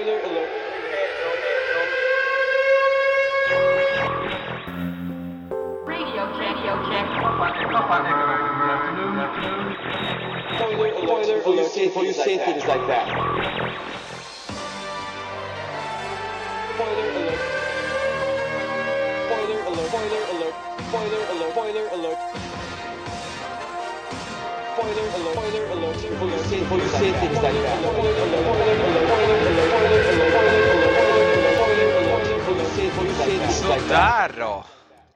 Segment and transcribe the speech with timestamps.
[0.00, 0.48] Spoiler alert.
[5.84, 6.56] Radio check.
[6.56, 7.06] Radio check.
[10.56, 11.04] Spoiler alert.
[11.04, 11.74] Spoiler alert.
[11.74, 13.69] Before you say things like that.
[26.78, 27.80] You say things like that.
[33.52, 34.64] Sådär då!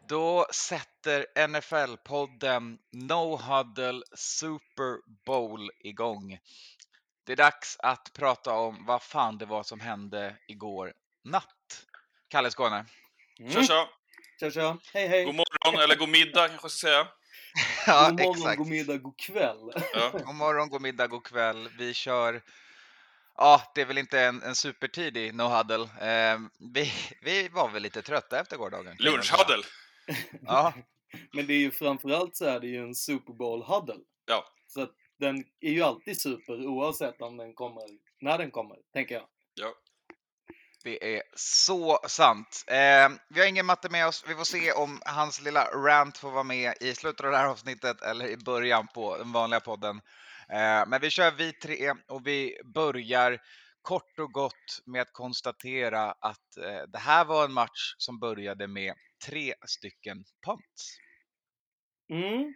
[0.09, 6.39] Då sätter NFL-podden No Huddle Super Bowl igång.
[7.27, 10.93] Det är dags att prata om vad fan det var som hände igår
[11.25, 11.85] natt.
[12.29, 12.85] Kalle Skåne.
[13.53, 13.89] Tja tja!
[14.41, 15.25] Tja tja, hej hej!
[15.25, 17.07] God morgon, eller god middag kanske jag ska säga.
[17.87, 18.59] Ja, god morgon, exakt.
[18.59, 19.73] god middag, god kväll.
[19.95, 20.11] Ja.
[20.25, 21.69] God morgon, god middag, god kväll.
[21.79, 22.43] Vi kör...
[23.37, 25.83] Ja, det är väl inte en, en supertidig No Huddle.
[25.83, 26.39] Eh,
[26.75, 26.93] vi,
[27.23, 28.97] vi var väl lite trötta efter gårdagen.
[28.97, 29.11] säga.
[29.11, 29.65] Lunchhuddle.
[30.47, 30.73] Ja,
[31.33, 34.01] Men det är ju framförallt så är det ju en Super Bowl huddle.
[34.27, 34.45] Ja.
[34.67, 37.85] Så att den är ju alltid super oavsett om den kommer,
[38.21, 39.25] när den kommer, tänker jag.
[39.55, 39.75] Ja.
[40.85, 42.65] Det är så sant.
[42.67, 44.25] Eh, vi har ingen matte med oss.
[44.29, 47.47] Vi får se om hans lilla rant får vara med i slutet av det här
[47.47, 49.97] avsnittet eller i början på den vanliga podden.
[50.49, 53.39] Eh, men vi kör vi tre och vi börjar
[53.83, 58.67] kort och gott med att konstatera att eh, det här var en match som började
[58.67, 58.95] med
[59.27, 60.99] tre stycken punts.
[62.11, 62.55] Mm.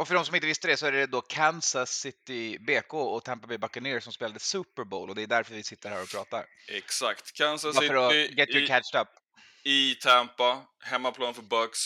[0.00, 3.24] Och för de som inte visste det så är det då Kansas City BK och
[3.24, 6.08] Tampa Bay Buccaneers som spelade Super Bowl och det är därför vi sitter här och
[6.08, 6.46] pratar.
[6.68, 7.32] Exakt.
[7.32, 9.08] Kansas Bara för att City get you i, catched up.
[9.64, 11.78] i Tampa, hemmaplan för Bucks.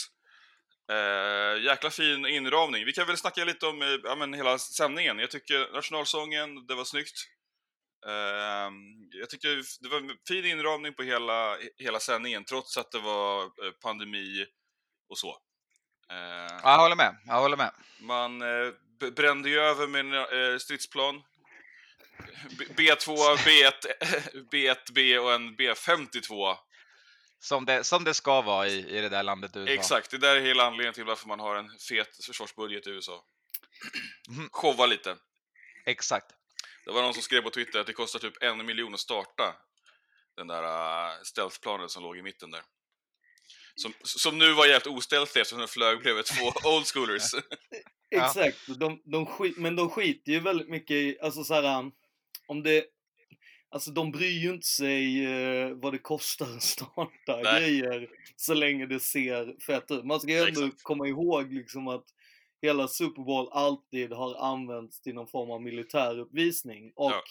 [0.91, 2.85] Eh, jäkla fin inramning.
[2.85, 5.19] Vi kan väl snacka lite om eh, ja, men hela sändningen.
[5.19, 7.19] Jag tycker nationalsången, det var snyggt.
[8.07, 8.71] Eh,
[9.11, 13.43] jag tycker det var en fin inramning på hela, hela sändningen trots att det var
[13.43, 14.47] eh, pandemi
[15.09, 15.44] och så.
[16.11, 16.17] Eh,
[16.63, 17.17] Ja, jag håller med.
[17.27, 17.71] Jag håller med.
[18.01, 18.73] Man eh,
[19.11, 20.15] brände ju över med
[20.53, 21.23] eh, stridsplan.
[22.59, 23.73] B- B2, B1,
[24.51, 26.57] B1B och en B52.
[27.39, 29.73] Som det, som det ska vara i, i det där landet USA.
[29.73, 33.25] Exakt, det där är hela anledningen till varför man har en fet försvarsbudget i USA.
[34.29, 34.49] Mhm.
[34.53, 35.17] Showa lite.
[35.87, 36.27] Exakt.
[36.85, 39.55] Det var någon som skrev på Twitter att det kostar typ en miljon att starta
[40.37, 42.63] den där uh, stealthplanen som låg i mitten där.
[43.77, 46.47] Som, som nu var jävligt ostealthy eftersom den flög bredvid två
[46.77, 47.35] old schoolers.
[48.11, 51.91] Exakt, de, de skit, men de skiter ju väldigt mycket i, alltså så här,
[52.47, 52.85] om det,
[53.71, 57.61] alltså de bryr ju inte sig eh, vad det kostar att starta Nej.
[57.61, 60.05] grejer så länge det ser fett ut.
[60.05, 60.83] Man ska ju ändå Exakt.
[60.83, 62.05] komma ihåg liksom att
[62.63, 67.23] hela Super Bowl alltid har använts till någon form av militäruppvisning och Ja.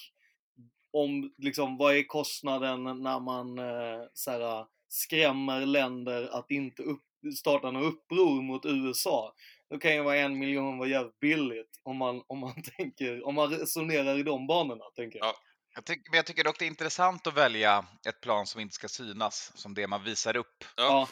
[0.92, 7.02] om liksom vad är kostnaden när man eh, så här, skrämmer länder att inte upp,
[7.38, 9.34] starta något uppror mot USA.
[9.70, 13.36] Då kan ju vara en miljon vara jävligt billigt om man, om man tänker, om
[13.36, 15.28] man resonerar i de banorna tänker jag.
[15.28, 15.34] Ja.
[15.76, 18.76] Jag tycker, men jag tycker dock det är intressant att välja ett plan som inte
[18.76, 20.64] ska synas, som det man visar upp.
[20.78, 21.08] Ja.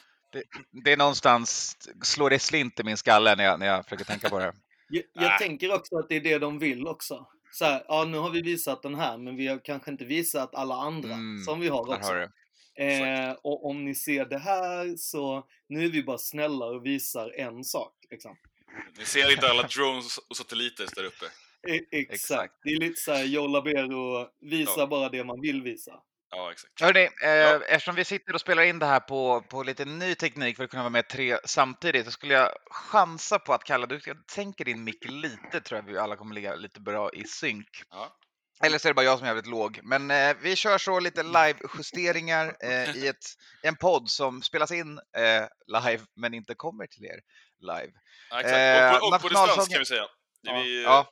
[0.84, 4.30] Det är någonstans, slår det slint i min skalle när jag, när jag försöker tänka
[4.30, 4.54] på det.
[4.94, 5.38] Jag, jag Ah.
[5.38, 7.26] tänker också att det är det de vill också.
[7.52, 10.56] Så här, ja nu har vi visat den här men vi har kanske inte visat
[10.56, 12.14] alla andra Mm, som vi har också.
[12.14, 12.32] har.
[12.80, 17.34] Eh, och om ni ser det här så nu är vi bara snälla och visar
[17.40, 17.94] en sak.
[18.12, 18.36] Liksom.
[18.98, 21.26] Ni ser inte alla drones och satelliter där uppe.
[21.68, 22.14] E- exakt.
[22.14, 22.54] Exakt.
[22.64, 24.88] Det är lite såhär Joe Labero, visa Ja.
[24.88, 25.92] bara det man vill visa.
[26.34, 26.82] Ja, exakt.
[26.82, 27.62] Hörrni, eh, Ja.
[27.70, 30.70] eftersom vi sitter och spelar in det här på, på lite ny teknik för att
[30.70, 34.66] kunna vara med tre samtidigt, så skulle jag chansa på att Kalle, du jag tänker
[34.66, 37.68] din mick lite, tror jag vi alla kommer ligga lite bra i synk.
[37.90, 38.18] Ja.
[38.64, 39.80] Eller så är det bara jag som är jävligt låg.
[39.84, 43.26] Men eh, vi kör så lite live-justeringar eh, i ett,
[43.62, 45.46] en podd som spelas in eh,
[45.82, 47.20] live men inte kommer till er
[47.60, 47.92] live.
[48.30, 48.56] Ja, exakt.
[48.58, 50.06] Eh, och på, och på distans nationalsången- kan vi säga.
[50.44, 51.08] Vi, Ja.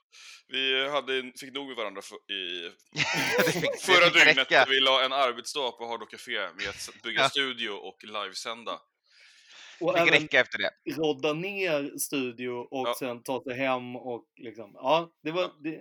[0.47, 2.71] vi hade, fick nog med varandra för, i
[3.51, 4.37] fick, förra dygnet.
[4.37, 4.65] räcka.
[4.69, 7.29] Vi la en arbetsdag på Hard Rock Café med att bygga Ja.
[7.29, 8.79] studio och livesända.
[9.81, 10.71] Och Det fick räcka efter det.
[10.95, 12.95] rodda ner studio och Ja.
[12.99, 15.55] sen ta sig hem och liksom, ja, det var, Ja.
[15.63, 15.79] det,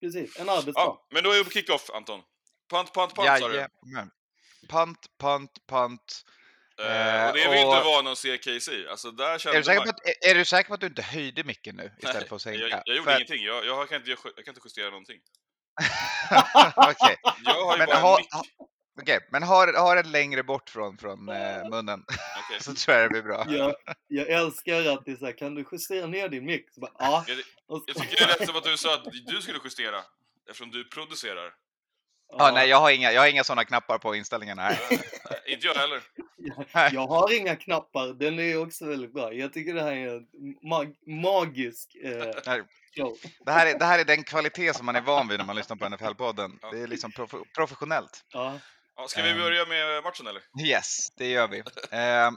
[0.00, 0.72] precis, en arbetsdag.
[0.80, 2.22] Ja, men då är vi på kick-off, Anton.
[2.70, 3.54] Punt, punt, punt sa du.
[3.54, 4.10] Jajamän.
[4.68, 6.22] Punt, punt, punt.
[6.80, 6.88] Eh, och
[7.34, 8.88] det är vi och- inte vana att se KC.
[8.88, 9.84] Alltså där Är du, säker man...
[9.84, 12.36] på att, är, är du säker på att du inte höjde micken nu istället för
[12.36, 12.58] att sänka?
[12.58, 13.44] jag, jag gjorde För- ingenting.
[13.44, 15.20] Jag, jag, kan inte, jag, kan inte justera någonting.
[16.76, 18.68] Okej, Jag har ju men, bara ha, en mick.
[19.02, 22.04] Okej, men ha, ha den längre bort från, från eh, munnen,
[22.46, 22.60] Okej.
[22.60, 23.44] så tror jag det blir bra.
[23.48, 23.74] Jag,
[24.08, 26.70] jag älskar att det är såhär, kan du justera ner din mick?
[26.74, 27.24] Så bara.
[27.26, 27.38] Jag,
[27.86, 30.00] jag tycker det lät som att du sa att du skulle justera,
[30.48, 31.52] eftersom du producerar.
[32.28, 34.78] Ja, nej, jag har inga, jag har inga sådana knappar på inställningarna här.
[34.90, 36.02] Nej, inte jag heller.
[36.92, 39.32] Jag har inga knappar, den är också väldigt bra.
[39.32, 40.26] Jag tycker det här är en
[40.62, 42.32] mag magisk eh,
[42.96, 43.16] show.
[43.44, 45.56] Det här, är, det här är den kvalitet som man är van vid när man
[45.56, 46.58] lyssnar på NFL-podden.
[46.62, 46.70] Ja.
[46.70, 48.24] Det är liksom prof professionellt.
[48.32, 48.58] Ja.
[48.96, 49.38] Ja, ska vi Ehm.
[49.38, 50.42] börja med matchen eller?
[50.66, 51.58] Yes, det gör vi.
[51.90, 52.30] Eh,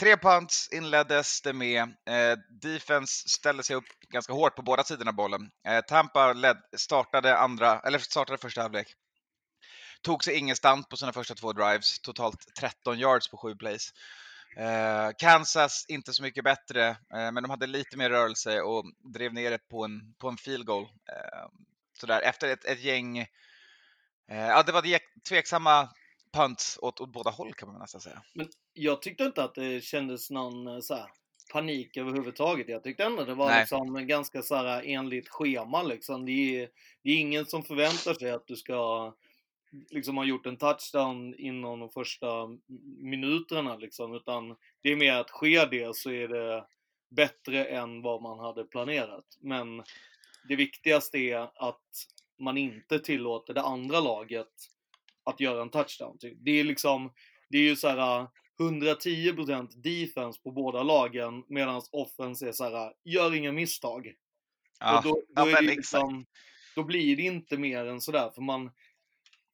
[0.00, 1.82] tre punts inleddes det med.
[1.82, 5.50] Eh, defense ställde sig upp ganska hårt på båda sidorna av bollen.
[5.68, 8.94] Eh, Tampa led, startade, andra, eller startade första halvlek.
[10.02, 13.90] Tog sig ingenstans på sina första två drives, totalt 13 yards på sju plays.
[14.56, 16.96] Eh, Kansas inte så mycket bättre, eh,
[17.32, 20.66] men de hade lite mer rörelse och drev ner det på en, på en field
[20.66, 20.82] goal.
[20.84, 21.48] Eh,
[22.00, 23.26] sådär, efter ett, ett gäng,
[24.26, 24.82] ja det var
[25.28, 25.88] tveksamma
[26.34, 28.22] punts åt, åt båda håll kan man nästan säga.
[28.72, 31.10] Jag tyckte inte att det kändes någon eh, så här,
[31.52, 32.68] panik överhuvudtaget.
[32.68, 33.60] Jag tyckte ändå det var Nej.
[33.60, 36.26] liksom ganska så här, enligt schema liksom.
[36.26, 36.68] Det är,
[37.02, 39.12] det är ingen som förväntar sig att du ska
[39.90, 42.26] liksom ha gjort en touchdown inom de första
[42.98, 44.14] minuterna liksom.
[44.14, 46.66] Utan det är mer att sker det så är det
[47.10, 49.24] bättre än vad man hade planerat.
[49.40, 49.82] Men
[50.48, 52.06] det viktigaste är att
[52.38, 54.52] man inte tillåter det andra laget
[55.24, 56.18] att göra en touchdown.
[56.18, 56.38] typ.
[56.40, 57.12] Det är liksom,
[57.48, 58.26] det är ju så här
[58.58, 64.12] 110% defense på båda lagen medan offense är så här, gör inga misstag.
[64.80, 66.26] Ja, och då, då, ja, liksom,
[66.74, 68.70] då blir det inte mer än sådär för man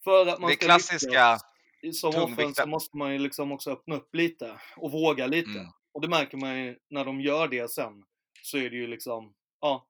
[0.04, 1.38] för att man Det ska klassiska
[1.82, 5.50] lyckas som offense så måste man ju liksom också öppna upp lite och våga lite.
[5.50, 5.66] Mm.
[5.92, 8.04] Och det märker man ju när de gör det sen
[8.42, 9.86] så är det ju liksom, ja,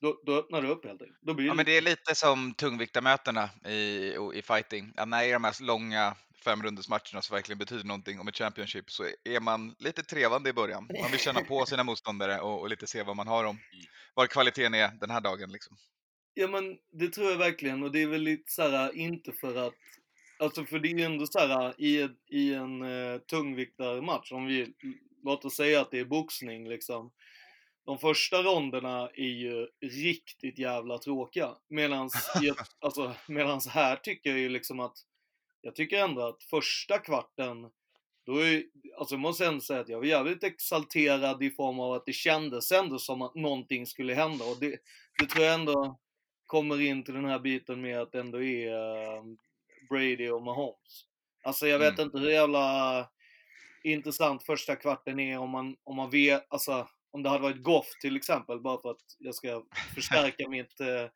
[0.00, 1.18] då, då öppnar det upp helt enkelt.
[1.22, 4.92] Då blir det Ja, men det är lite som tungviktarmötena i, i fighting.
[4.96, 6.14] Ja, när det är de här långa
[6.44, 10.88] femrundesmatcherna som verkligen betyder någonting om ett Championship så är man lite trevande i början.
[11.02, 13.58] Man vill känna på sina motståndare och, och lite se vad man har om.
[14.14, 15.76] Var kvaliteten är den här dagen liksom.
[16.34, 19.74] Ja men det tror jag verkligen och det är väl lite såhär inte för att
[20.40, 24.72] Alltså för det är ju ändå såhär i, ett- i en uh, tungviktarmatch om vi
[25.24, 27.10] låt oss säga att det är boxning liksom.
[27.88, 31.50] De första ronderna är ju riktigt jävla tråkiga.
[31.68, 32.14] Medans,
[32.50, 34.96] ett- alltså, medans här tycker jag ju liksom att
[35.60, 37.70] jag tycker ändå att första kvarten
[38.26, 38.62] då är,
[38.98, 42.12] alltså jag måste ändå säga att jag var jävligt exalterad i form av att det
[42.12, 44.78] kändes ändå som att någonting skulle hända och det,
[45.18, 45.98] det tror jag ändå
[46.46, 49.22] kommer in till den här biten med att det ändå är eh,
[49.90, 51.04] Brady och Mahomes.
[51.44, 52.04] Alltså jag vet Mm.
[52.06, 53.08] inte hur jävla
[53.82, 57.86] intressant första kvarten är om man, om man vet, alltså om det hade varit Goff
[58.00, 59.62] till exempel, bara för att jag ska
[59.94, 61.08] förstärka mitt uh,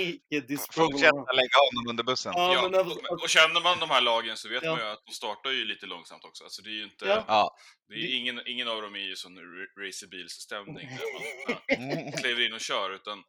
[0.00, 0.92] icke-disproval.
[0.92, 2.32] Fortsätta lägga honom under bussen.
[2.36, 4.70] Ja, Ja, men och, och känner man de här lagen så vet Ja.
[4.70, 6.44] man ju att de startar ju lite långsamt också.
[6.44, 7.56] Alltså det är ju inte, Ja.
[7.88, 12.46] Det är ingen, ingen av dem är ju sån ra- racerbilsstämning där man ja, kliver
[12.46, 13.22] in och kör, utan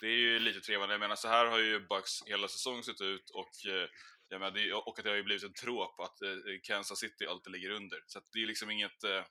[0.00, 0.94] det är ju lite trevande.
[0.94, 3.88] Jag menar, så här har ju Bucks hela säsongen sett ut och eh,
[4.28, 6.28] jag menar, det, och att det har ju blivit en trop att eh,
[6.62, 7.98] Kansas City alltid ligger under.
[8.06, 9.22] Så att det är liksom inget, eh,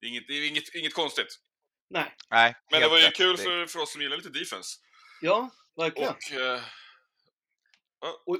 [0.00, 1.38] det är inget, det är inget, inget konstigt.
[1.90, 3.16] Nej, Nej, Men det var ju rätt.
[3.16, 4.76] kul för, för oss som gillar lite defense.
[5.20, 6.08] ja, verkligen.
[6.10, 6.60] Och eh,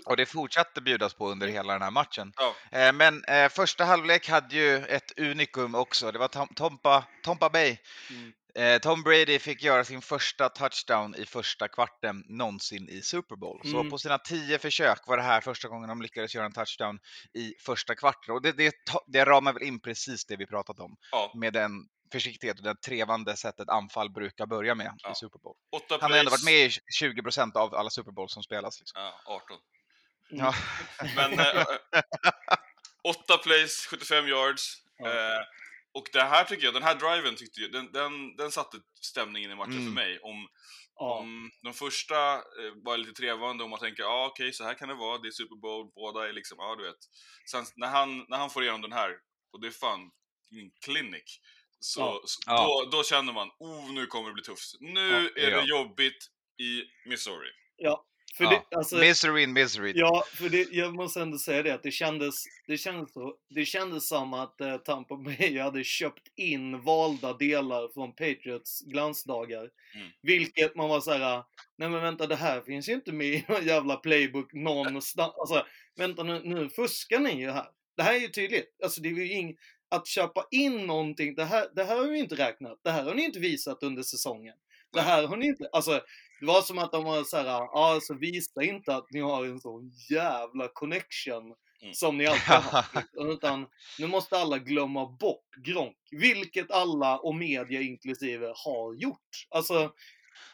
[0.06, 2.32] Och det fortsatte bjudas på under hela den här matchen.
[2.36, 6.12] ja, Eh, Men eh, första halvlek hade ju ett unikum också.
[6.12, 7.76] Det var Tom, Tompa, Tompa Bay.
[8.10, 8.32] Mm.
[8.54, 13.60] Eh, Tom Brady fick göra sin första touchdown i första kvarten någonsin i Super Bowl.
[13.64, 13.90] Så Mm.
[13.90, 16.98] på sina tio försök var det här första gången de lyckades göra en touchdown
[17.34, 18.34] i första kvarten.
[18.34, 18.74] Och det, det,
[19.06, 21.70] det ramar väl in precis det vi pratat om ja, med den
[22.12, 25.12] försiktighet och det trevande sättet anfall brukar börja med Ja.
[25.12, 25.56] i Super Bowl.
[26.00, 28.80] Han har ändå varit med i 20 procent av alla Super Bowl som spelas.
[28.80, 29.00] Liksom.
[29.02, 29.58] Ja, 18.
[30.32, 30.44] Mm.
[30.44, 30.54] Ja.
[31.16, 31.64] Men eh,
[33.04, 34.82] åtta plays, 75 yards.
[34.96, 35.08] Ja.
[35.08, 35.42] Eh,
[35.92, 39.50] och det här tycker jag, den här driven tyckte jag, den, den, den satte stämningen
[39.50, 39.84] i matchen Mm.
[39.86, 40.18] för mig.
[40.18, 40.48] Om,
[40.96, 41.18] Ja.
[41.18, 44.74] om de första eh, var lite trevande och man tänker, ja ah, okej så här
[44.74, 46.96] kan det vara, det är Super Bowl, båda är liksom, ja du vet.
[47.50, 49.10] Sen när han, när han får igenom den här,
[49.52, 50.00] och det är fan
[50.50, 51.40] en clinic,
[51.80, 52.20] så, Ja.
[52.24, 52.82] så Ja.
[52.90, 54.74] Då, då känner man, oh nu kommer det bli tufft.
[54.80, 55.60] Nu Ja, är ja.
[55.60, 56.26] det jobbigt
[56.62, 57.48] i Missouri.
[57.76, 58.06] ja.
[58.36, 58.50] För Ja.
[58.70, 59.92] det, alltså, Misery in misery.
[59.96, 62.34] Ja, för det, jag måste ändå säga det att det kändes,
[62.66, 67.88] det kändes, så, det kändes som att eh, Tampa Bay hade köpt in valda delar
[67.94, 69.68] från Patriots glansdagar.
[69.94, 70.08] Mm.
[70.22, 71.42] Vilket man var såhär,
[71.78, 75.34] nej men vänta det här finns ju inte med i någon jävla playbook någonstans.
[75.38, 77.66] Alltså, vänta nu, nu fuskar ni ju här.
[77.96, 78.76] Det här är ju tydligt.
[78.82, 79.56] Alltså det är ju ing,
[79.90, 82.80] att köpa in någonting, det här, det här har vi inte räknat.
[82.84, 84.54] Det här har ni inte visat under säsongen.
[84.92, 86.00] Det här har ni inte, alltså
[86.40, 89.60] det var som att de var såhär, ja alltså visa inte att ni har en
[89.60, 91.94] sån jävla connection Mm.
[91.94, 92.90] som ni alltid har haft.
[93.20, 93.66] Utan
[93.98, 95.96] nu måste alla glömma bort Gronk.
[96.10, 99.46] Vilket alla och media inklusive har gjort.
[99.50, 99.92] Alltså,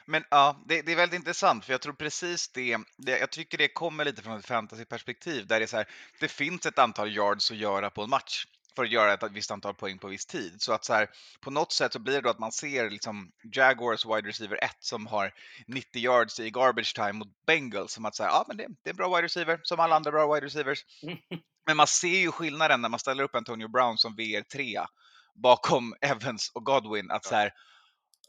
[0.07, 3.59] Men ja, det, det är väldigt intressant för jag tror precis det, det, jag tycker
[3.59, 5.88] det kommer lite från ett fantasyperspektiv där det är så här,
[6.21, 8.45] det finns ett antal yards att göra på en match
[8.76, 10.62] för att göra ett visst antal poäng på viss tid.
[10.62, 11.09] Så att så här,
[11.40, 14.71] på något sätt så blir det då att man ser liksom Jaguars wide receiver 1
[14.80, 15.33] som har
[15.66, 18.92] 90 yards i garbage time mot Bengals som att säga, ja men det, det är
[18.92, 20.85] en bra wide receiver som alla andra bra wide receivers.
[21.66, 24.87] Men man ser ju skillnaden när man ställer upp Antonio Brown som VR3
[25.35, 27.52] bakom Evans och Godwin att så här,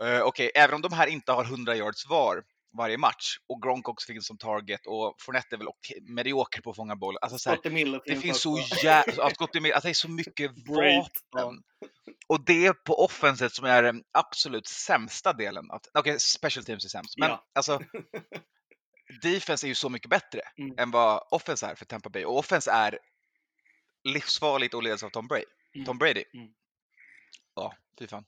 [0.02, 2.44] eh, okej, även om de här inte har 100 yards var
[2.78, 6.70] varje match och Gronk också finns som target och Fournette är väl okej, medioker på
[6.70, 7.18] att fånga boll.
[7.22, 7.58] Alltså så här,
[8.06, 9.38] det finns finns så jävla, att
[9.84, 11.64] det är så mycket vapen.
[12.28, 15.66] Och det är på offenset som är den absolut sämsta delen.
[15.94, 17.46] Okej, special teams är sämst, men Ja.
[17.56, 17.80] alltså
[19.22, 20.76] defense är ju så mycket bättre Mm.
[20.80, 22.26] än vad offense är för Tampa Bay.
[22.26, 23.00] Och offense är
[24.04, 25.46] livsfarligt och leds av Tom Brady.
[25.76, 25.86] Mm.
[25.86, 26.24] Tom Brady.
[26.34, 26.48] Mm.
[27.56, 28.26] Ja, fy fan.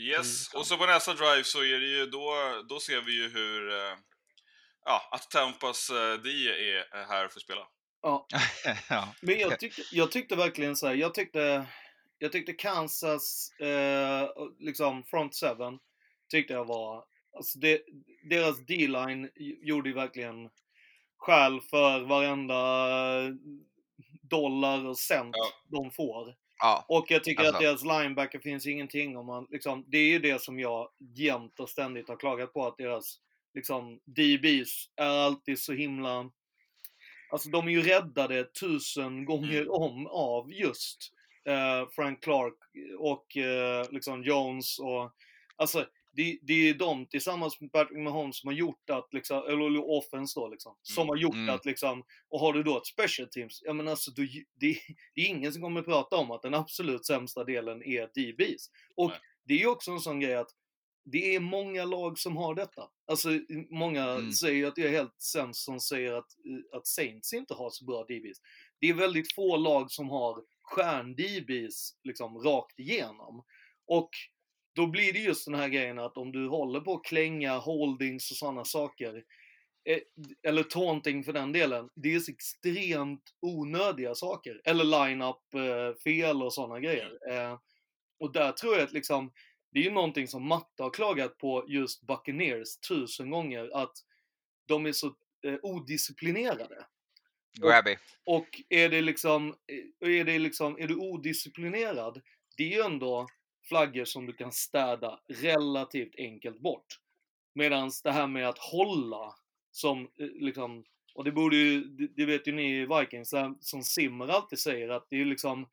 [0.00, 2.32] Yes, Mm, och så på nästa drive så är det ju då,
[2.68, 3.96] då ser vi ju hur, eh,
[4.84, 7.66] ja, att Tampas eh, D är är här för att spela.
[8.02, 8.26] Ja.
[8.88, 9.14] ja.
[9.22, 11.66] Men jag tyckte, jag tyckte verkligen så här, jag tyckte,
[12.18, 15.78] jag tyckte Kansas, eh, liksom front seven,
[16.30, 17.04] tyckte jag var,
[17.36, 17.82] alltså det,
[18.30, 19.30] deras D-line
[19.62, 20.50] gjorde ju verkligen
[21.16, 22.62] skäl för varenda
[24.30, 25.50] dollar och cent Ja.
[25.70, 26.34] de får.
[26.58, 26.84] Ja.
[26.88, 27.62] Och jag tycker att Alltså.
[27.62, 31.68] deras linebacker finns ingenting om man, liksom, det är ju det som jag jämt och
[31.68, 33.18] ständigt har klagat på, att deras
[33.54, 36.30] liksom, DBs är alltid så himla,
[37.30, 41.12] alltså de är ju räddade tusen gånger om av just
[41.44, 42.58] eh, Frank Clark
[42.98, 45.12] och eh, liksom Jones och,
[45.56, 49.90] alltså det, det är de tillsammans med Patrick Mahomes som har gjort att, liksom, eller
[49.90, 51.54] offense då liksom, som har gjort Mm.
[51.54, 54.26] att liksom, och har du då ett special teams, ja men alltså du,
[54.60, 54.76] det,
[55.14, 58.70] det är ingen som kommer att prata om att den absolut sämsta delen är DBs.
[58.96, 59.18] Och Nej.
[59.44, 60.50] det är ju också en sån grej att
[61.06, 62.82] det är många lag som har detta.
[63.06, 63.28] Alltså
[63.70, 64.32] många Mm.
[64.32, 66.28] säger att jag är helt sämst som säger att,
[66.72, 68.38] att Saints inte har så bra DBs.
[68.80, 73.44] Det är väldigt få lag som har stjärn-DBs liksom rakt igenom.
[73.86, 74.10] Och
[74.74, 78.30] då blir det just den här grejen att om du håller på att klänga holdings
[78.30, 79.24] och sådana saker,
[79.84, 79.98] eh,
[80.42, 84.60] eller taunting för den delen, det är extremt onödiga saker.
[84.64, 87.18] Eller line-up eh, fel och sådana grejer.
[87.30, 87.58] Eh,
[88.20, 89.32] och där tror jag att liksom,
[89.72, 93.92] det är ju någonting som Matte har klagat på just Buccaneers tusen gånger, att
[94.66, 95.14] de är så
[95.62, 96.86] odisciplinerade.
[97.60, 97.96] Grabby.
[98.24, 99.54] Och är det liksom,
[100.00, 102.22] är det liksom, är du odisciplinerad,
[102.56, 103.26] det är ju ändå
[103.68, 106.86] flaggor som du kan städa relativt enkelt bort.
[107.54, 109.34] Medan det här med att hålla,
[109.70, 111.80] som eh, liksom, och det borde ju,
[112.16, 115.66] det, vet ju ni i Vikings, så som Simmer alltid säger, att det är liksom,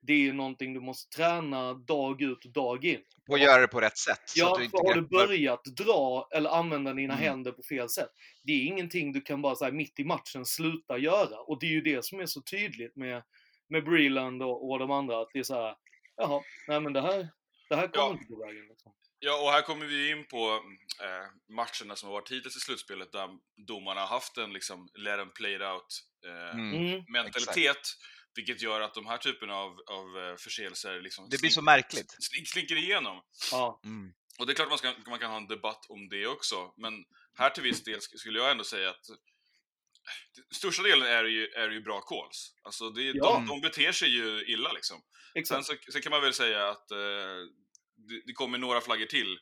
[0.00, 3.00] det är någonting du måste träna dag ut och dag in.
[3.28, 4.20] Och göra det på rätt sätt.
[4.24, 7.24] så Ja, att du inte för har du börjat dra eller använda dina Mm.
[7.24, 8.10] händer på fel sätt,
[8.42, 11.38] det är ingenting du kan bara så här, mitt i matchen sluta göra.
[11.38, 13.22] Och det är ju det som är så tydligt med,
[13.68, 15.74] med Breland och, och de andra, att det är så här,
[16.16, 17.28] jaha, nej men det här,
[17.68, 18.12] det här kommer Ja.
[18.12, 18.66] inte på vägen.
[18.68, 18.92] Liksom.
[19.18, 20.62] Ja, och här kommer vi in på
[21.02, 23.28] eh, matcherna som har varit hittills i slutspelet där
[23.66, 25.86] domarna har haft en liksom let them play it out
[26.26, 26.74] eh, Mm.
[26.74, 27.04] Mm.
[27.08, 27.80] mentalitet.
[28.36, 32.16] Vilket gör att de här typerna av, av eh, förseelser liksom Det blir så märkligt.
[32.20, 33.22] slink- slinker igenom.
[33.52, 34.12] Ja, Mm.
[34.38, 36.92] Och det är klart man, ska, man kan ha en debatt om det också, men
[37.38, 39.04] här till viss del sk- skulle jag ändå säga att
[40.54, 42.54] största delen är ju, är ju bra calls.
[42.62, 43.12] Alltså det, Ja.
[43.24, 44.96] de, de beter sig ju illa liksom.
[45.32, 45.66] Sen, exakt.
[45.66, 46.96] så, sen kan man väl säga att eh,
[47.96, 49.38] det, det kommer några flaggor till.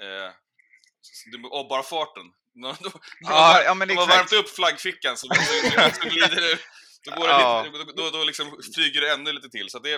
[0.00, 0.30] Eh,
[1.50, 2.24] och bara farten.
[2.56, 5.34] De, de, Ja, har, ja, men de har värmt upp flaggfickan så, så,
[5.70, 6.58] så, så glider det,
[7.04, 7.66] då, går Ja.
[7.72, 9.68] lite, då, då, då liksom flyger det ännu lite till.
[9.70, 9.94] Så det,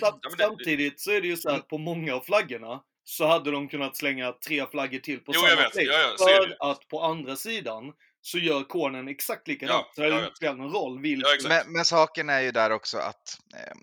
[0.00, 3.26] Sam- ja, det- Samtidigt så är det ju så att på många av flaggorna så
[3.26, 5.70] hade de kunnat slänga tre flaggor till på Jo, samma vet.
[5.74, 6.16] Ja, ja.
[6.18, 7.92] För att på andra sidan
[8.26, 9.86] så gör cornern exakt likadant.
[9.96, 11.48] Ja, det spelar någon roll vilken.
[11.48, 13.76] Men, men saken är ju där också att eh,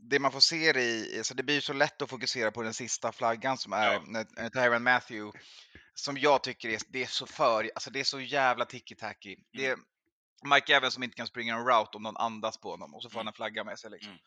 [0.00, 2.74] det man får se det i, alltså det blir så lätt att fokusera på den
[2.74, 4.50] sista flaggan som är Ja.
[4.50, 5.38] Tyron Matthew,
[5.94, 9.36] som jag tycker är, det är så för, alltså det är så jävla ticky-tacky.
[9.52, 9.76] Det är
[10.54, 13.10] Mike Evans som inte kan springa en route om någon andas på honom och så
[13.10, 13.28] får han Mm.
[13.28, 14.12] en flagga med sig liksom.
[14.12, 14.22] Mm.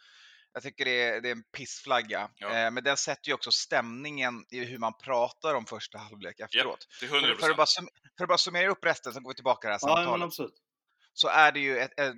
[0.53, 2.47] Jag tycker det är, det är en pissflagga, Ja.
[2.49, 6.87] eh, men den sätter ju också stämningen i hur man pratar om första halvlek efteråt.
[6.99, 9.29] till För, 100 för, att bara sum, för att bara summera upp resten, så går
[9.31, 10.53] vi tillbaka till det här Ja, samtalet absolut.
[11.13, 12.15] så är det ju ett, ett,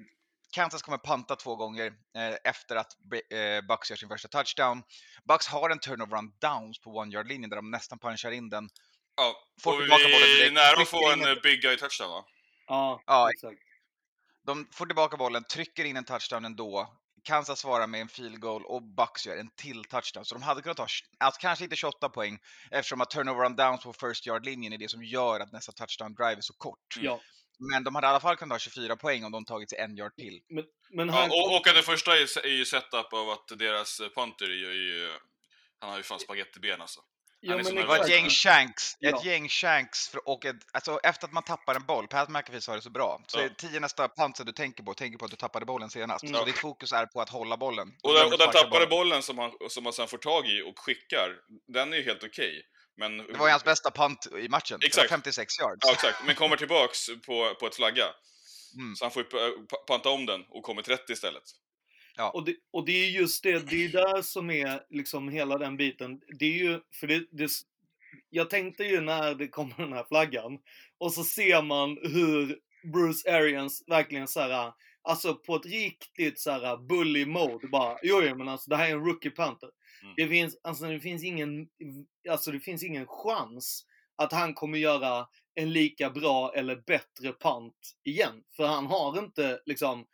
[0.52, 1.86] Kansas kommer panta två gånger
[2.18, 2.92] eh, efter att
[3.32, 4.84] eh, Bucks gör sin första touchdown.
[5.24, 8.50] Bucks har en turnover on downs på one yard linjen där de nästan punchar in
[8.50, 8.70] den.
[9.18, 12.10] Ja, Får och vi tillbaka bollen är nära att få en eh, big guy touchdown
[12.10, 12.26] va?
[12.68, 13.60] Ja, Ja, exakt.
[14.46, 16.94] De får tillbaka bollen, trycker in en touchdown ändå.
[17.24, 20.26] Kansas svarar med en field goal och Bucks gör en till touchdown.
[20.26, 20.88] Så de hade kunnat ta,
[21.20, 22.40] alltså kanske inte 28 poäng
[22.72, 26.14] eftersom att turnover on downs på first yard-linjen är det som gör att nästa touchdown
[26.14, 26.98] drive är så kort.
[27.00, 27.20] Ja.
[27.72, 29.98] Men de hade i alla fall kunnat ta 24 poäng om de tagit sig en
[29.98, 30.42] yard till.
[30.50, 34.02] Men, men Ja, han, och, och att den första är, ju setup av att deras
[34.16, 35.10] punter är ju
[35.80, 37.02] han har ju fan spagettiben alltså.
[37.48, 39.10] Som men en Det var ett gäng shanks, Ja.
[39.10, 42.62] ett gäng shanks för, och ett, alltså efter att man tappar en boll, Pat McAfee
[42.62, 43.44] sa det så bra, så Ja.
[43.44, 46.24] är tio nästa pantsen du tänker på, tänker på att du tappade bollen senast.
[46.24, 46.36] Mm.
[46.36, 47.88] Så ditt fokus är på att hålla bollen.
[48.04, 48.90] Och den, och den tappade bollen.
[48.90, 51.30] bollen som han, som han sen får tag i och skickar,
[51.74, 52.62] den är ju helt okej.
[52.98, 54.80] Men, Det var ju hans bästa punt i matchen.
[54.86, 55.10] Exakt.
[55.10, 55.86] 56 yards.
[55.86, 56.26] Ja, exakt.
[56.26, 58.06] Men kommer tillbaks på, på ett flagga.
[58.76, 58.96] Mm.
[58.96, 61.44] Så han får ju pa- pa- panta om den och kommer 30 istället.
[62.32, 65.78] Och det, och det är just det, det är där som är liksom hela den
[65.78, 66.22] biten.
[66.40, 67.52] Det är ju, för det, det,
[68.30, 70.60] jag tänkte ju när det kommer den här flaggan
[70.98, 76.52] och så ser man hur Bruce Arians verkligen så här, alltså på ett riktigt så
[76.52, 79.70] här bully mode bara, jo, jo men alltså det här är en rookie punter.
[80.04, 80.14] Mm.
[80.18, 81.68] Det finns, alltså det finns ingen,
[82.30, 87.96] alltså det finns ingen chans att han kommer göra en lika bra eller bättre punt
[88.04, 88.44] igen.
[88.56, 90.06] För han har inte liksom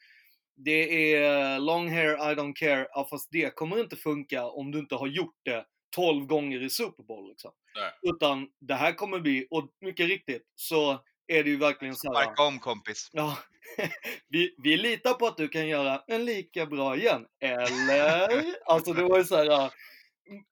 [0.66, 2.88] det är long hair, I don't care.
[2.94, 6.70] Ja, fast det kommer inte funka om du inte har gjort det 12 gånger i
[6.70, 7.30] Super Bowl.
[7.30, 7.52] Liksom.
[7.76, 8.14] Nej.
[8.14, 10.92] Utan det här kommer bli, och mycket riktigt, så
[11.28, 12.24] är det ju verkligen så här.
[12.24, 13.10] Sparka om kompis.
[13.12, 13.38] Ja,
[14.28, 17.26] vi, vi litar på att du kan göra en lika bra igen.
[17.40, 18.56] Eller?
[18.66, 19.72] Alltså det var ju så här.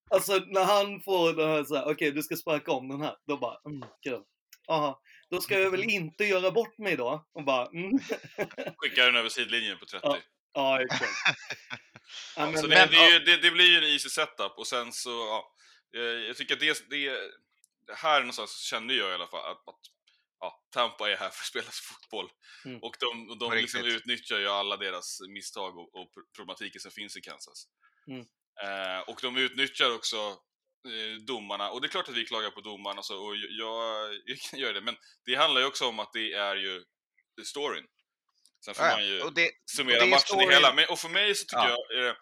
[0.09, 3.15] Alltså när han får det här så här, okej du ska sparka om den här.
[3.27, 4.21] Då bara, mm, kul.
[4.67, 7.27] Aha, då ska jag väl inte göra bort mig då?
[7.33, 7.99] Och bara, mm.
[8.77, 10.07] Skickar den över sidlinjen på 30.
[10.07, 10.17] Ja,
[10.57, 11.11] Ja, exakt.
[12.35, 14.67] Ja, men, så men- det, det, ju, det, det blir ju en easy setup och
[14.67, 15.53] sen så, ja.
[15.95, 17.31] eh, Jag tycker att det, det,
[17.95, 19.81] här någonstans känner jag i alla fall att, att
[20.39, 22.29] ja, Tampa är här för att spela fotboll.
[22.65, 22.83] Mm.
[22.83, 27.17] Och de, och de liksom utnyttjar ju alla deras misstag och, och problematiken som finns
[27.17, 27.67] i Kansas.
[28.07, 28.25] Mm.
[28.63, 30.37] Eh, och de utnyttjar också
[31.27, 34.59] domarna, och det är klart att vi klagar på domarna så, och jag, jag kan
[34.59, 36.83] göra det, men det handlar ju också om att det är ju
[37.45, 37.85] storyn.
[38.65, 40.73] Sen får Ja, man ju och det, summera och matchen i hela.
[40.73, 41.85] Men, och för mig så tycker Ja.
[41.89, 42.15] jag eh,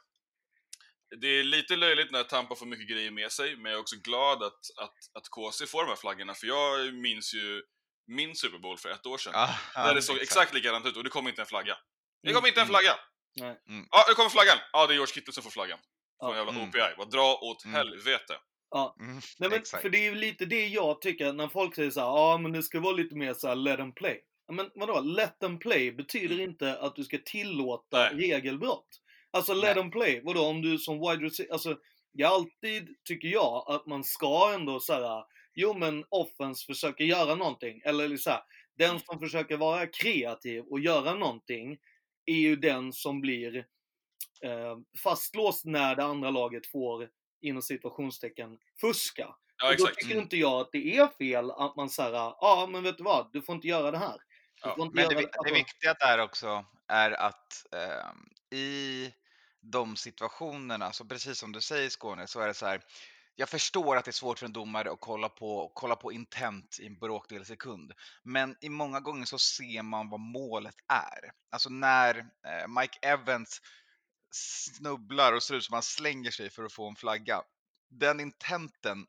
[1.22, 3.96] det är lite löjligt när Tampa får mycket grejer med sig, men jag är också
[3.96, 7.62] glad att, att, att KC får de här flaggorna, för jag minns ju
[8.08, 9.34] min Super Bowl för ett år sedan.
[9.36, 11.78] ja, där det såg exakt likadant ut och det kom inte en flagga.
[12.24, 12.74] Det kom inte en Mm.
[12.80, 13.00] flagga!
[13.42, 13.62] Nej.
[13.70, 13.88] Mm.
[13.92, 14.58] Ja, nu kommer flaggan!
[14.72, 15.80] Ja, det är George Kittle som får flaggan.
[16.20, 16.36] Från Ja.
[16.38, 16.70] jävla Mm.
[16.70, 16.94] OPI.
[16.98, 17.76] Vad dra åt Mm.
[17.76, 18.34] helvete.
[19.00, 19.82] Mm, Nej, men, exakt.
[19.82, 22.52] för det är ju lite det jag tycker när folk säger så här, ja men
[22.52, 24.22] det ska vara lite mer så här, let them play.
[24.48, 28.14] Ja, Men vadå, let them play betyder inte att du ska tillåta Nej.
[28.14, 28.88] regelbrott.
[29.32, 29.74] Alltså let Nej.
[29.74, 31.78] them play, vadå om du som wide receiver, alltså
[32.12, 37.82] jag alltid tycker jag att man ska ändå säga, jo men offense försöker göra någonting,
[37.86, 38.42] eller så här,
[38.78, 41.78] den som försöker vara kreativ och göra någonting
[42.26, 43.66] är ju den som blir
[44.44, 47.10] eh, fastlåst när det andra laget får
[47.42, 49.36] inom situationstecken fuska.
[49.58, 50.24] Ja, och då tycker Mm.
[50.24, 53.42] inte jag att det är fel att man säger ja men vet du vad, du
[53.42, 54.18] får inte göra det här.
[54.62, 58.28] Ja, Men det, vi- det alltså, viktiga där också är att ehm,
[58.60, 59.12] i
[59.62, 62.82] de situationerna, så precis som du säger Skåne, så är det så här.
[63.36, 66.78] Jag förstår att det är svårt för en domare att kolla på, kolla på intent
[66.82, 67.92] i en bråkdel sekund.
[68.24, 71.32] Men i många gånger så ser man vad målet är.
[71.52, 73.62] Alltså när eh, Mike Evans
[74.36, 77.42] snubblar och ser ut som han slänger sig för att få en flagga.
[77.90, 79.06] Den intenten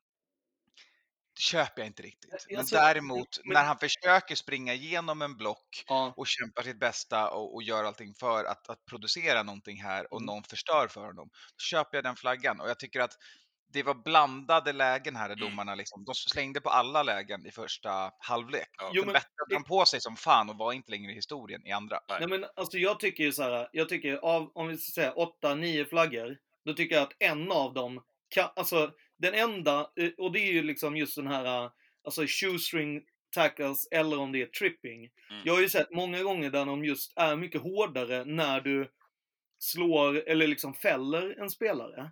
[1.38, 2.46] köper jag inte riktigt.
[2.48, 6.78] Men Alltså, däremot men- när han försöker springa igenom en block ja, och kämpar sitt
[6.80, 10.26] bästa och, och gör allting för att, att producera någonting här och Mm.
[10.26, 11.28] någon förstör för honom.
[11.32, 13.12] Då köper jag den flaggan och jag tycker att
[13.72, 15.38] det var blandade lägen här Mm.
[15.38, 18.68] domarna liksom, de slängde på alla lägen i första halvlek.
[18.79, 18.90] Ja.
[18.94, 21.72] Jo, men- bättrade de på sig som fan och var inte längre i historien i
[21.72, 21.98] andra.
[22.09, 22.18] Nej.
[22.20, 25.12] nej men alltså jag tycker ju så här, jag tycker av, om vi ska säga
[25.14, 30.33] 8-9 flaggor, då tycker jag att en av dem kan, alltså den enda, eh, och
[30.33, 31.70] det är ju liksom just den här,
[32.05, 34.98] alltså shoestring tackles eller om det är tripping.
[35.31, 35.42] Mm.
[35.44, 38.90] Jag har ju sett många gånger där de just är mycket hårdare när du
[39.59, 42.11] slår eller liksom fäller en spelare.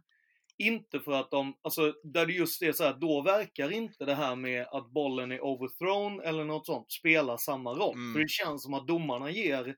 [0.58, 4.14] Inte för att de, alltså där det just är så här, då verkar inte det
[4.14, 7.94] här med att bollen är overthrown eller något sånt spela samma roll.
[7.94, 8.12] Mm.
[8.14, 9.76] För det känns som att domarna ger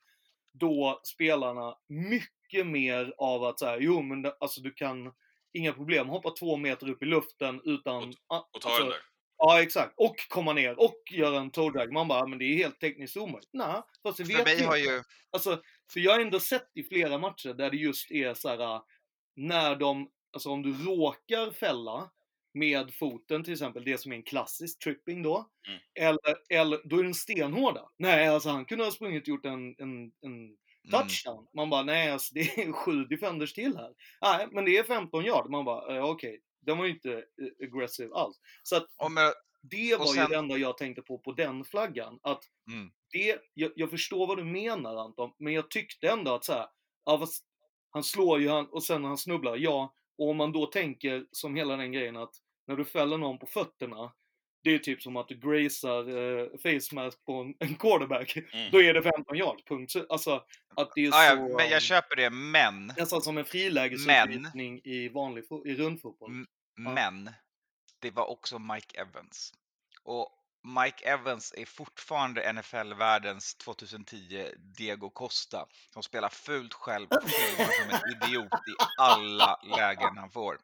[0.53, 5.13] då spelarna mycket mer av att säga, jo men det, alltså du kan,
[5.53, 8.13] inga problem, hoppa två meter upp i luften utan...
[8.27, 9.01] ah, Och ta alltså, den där.
[9.39, 9.93] Ja, exakt.
[9.97, 11.93] Och komma ner och göra en toe.
[11.93, 13.51] Man bara, men det är helt tekniskt omöjligt.
[13.53, 14.91] Nej, fast det För vet mig vi har inte.
[14.91, 15.63] ju, Alltså,
[15.93, 18.83] för jag har ändå sett i flera matcher där det just är så här äh,
[19.37, 22.11] när de, alltså om du råkar fälla
[22.55, 25.51] med foten till exempel, det som är en klassisk tripping då.
[25.69, 25.81] Mm.
[25.95, 27.91] Eller, eller då är den stenhårda.
[27.99, 30.57] Nej, alltså han kunde ha sprungit och gjort en, en, en
[30.91, 31.47] touchdown.
[31.55, 33.95] Man bara, nej alltså det är sju defenders till här.
[34.21, 35.51] Nej, men det är 15 yard.
[35.51, 38.37] Man bara, eh, okej, den var ju inte eh, aggressive alls.
[38.63, 42.19] Så att med, det var sen- ju det enda jag tänkte på på den flaggan.
[42.23, 42.91] Att mm.
[43.13, 46.67] det, jag, jag förstår vad du menar Anton, men jag tyckte ändå att så här,
[47.05, 47.45] ja, fast
[47.91, 49.95] han slår ju han och sen när han snubblar, ja.
[50.19, 52.35] Och om man då tänker som hela den grejen att
[52.67, 54.13] när du fäller någon på fötterna,
[54.65, 58.37] det är typ som att du gracear eh, face mask på en, en quarterback.
[58.37, 58.71] Mm.
[58.73, 59.93] Då är det 15 yard, punkt.
[59.93, 60.45] Så, Alltså
[60.77, 61.57] att det är ja, så...
[61.57, 66.31] men jag um, köper det, men, Nästan som en frilägesutvisning i vanlig i rundfotboll.
[66.31, 66.47] Mm.
[66.77, 66.93] Ja.
[66.93, 67.31] men,
[67.99, 69.53] det var också Mike Evans.
[70.03, 70.29] Och
[70.67, 78.01] Mike Evans är fortfarande NFL-världens 2010 Diego Costa som spelar fult själv och som en
[78.13, 80.59] idiot i alla lägen han får.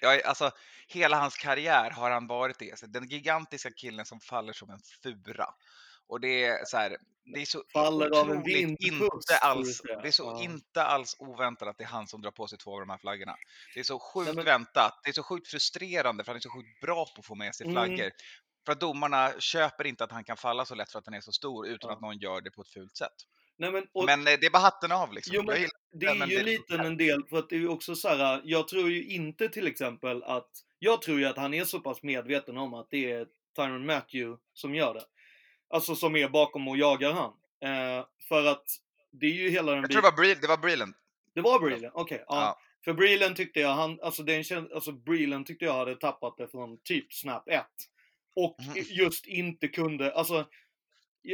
[0.00, 0.50] Jag alltså,
[0.88, 2.78] hela hans karriär har han varit det.
[2.78, 5.46] Så Den gigantiska killen som faller som en fura.
[6.08, 6.96] Och det är så här,
[7.34, 8.42] det är så Faller av en
[8.80, 10.42] inte alls, det är så Ja.
[10.42, 12.98] inte alls oväntat att det är han som drar på sig två av de här
[12.98, 13.36] flaggorna.
[13.74, 16.50] Det är så sjukt men- väntat, det är så sjukt frustrerande för han är så
[16.50, 18.10] sjukt bra på att få med sig Mm.
[18.66, 21.20] För att domarna köper inte att han kan falla så lätt för att han är
[21.20, 21.94] så stor utan Ja.
[21.94, 23.12] att någon gör det på ett fult sätt.
[23.58, 25.34] Nej, men, och, Men eh, det är bara hatten av liksom.
[25.34, 27.68] Jo, men det är men ju det- lite en del, för att det är ju
[27.68, 31.54] också så här, jag tror ju inte till exempel att, jag tror ju att han
[31.54, 33.26] är så pass medveten om att det är
[33.56, 35.04] Tyron Matthew som gör det.
[35.70, 37.32] Alltså som är bakom och jagar han.
[37.60, 38.64] Eh, för att
[39.12, 40.94] det är ju hela den jag tror det var, Breel, det var Breland.
[41.34, 42.24] det var Breland, okej.
[42.28, 42.34] ja.
[42.40, 42.60] Ja.
[42.84, 46.78] För Breland tyckte jag, han, alltså, den alltså Breland tyckte jag hade tappat det från
[46.82, 47.64] typ snap 1.
[48.36, 48.74] Och Mhm.
[48.88, 50.46] just inte kunde, alltså.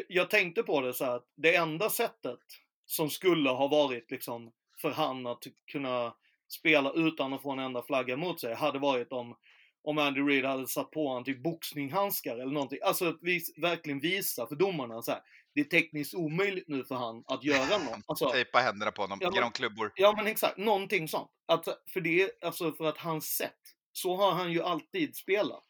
[0.08, 2.38] Jag, tänkte på det så här att det enda sättet
[2.86, 6.14] som skulle ha varit liksom för han att kunna
[6.48, 9.36] spela utan att få en enda flagga mot sig hade varit om
[9.84, 12.78] om Andy Reid hade satt på honom typ boxninghandskar eller någonting.
[12.82, 15.20] Alltså att vis, verkligen visa för domarna så här.
[15.54, 17.98] Det är tekniskt omöjligt nu för han att göra något.
[18.06, 19.92] Alltså, Tejpa händerna på honom, Ja, ge dem klubbor.
[19.96, 21.30] Ja men exakt, någonting sånt.
[21.46, 23.60] Att, för det, alltså för att hans sätt,
[23.92, 25.66] så har han ju alltid spelat.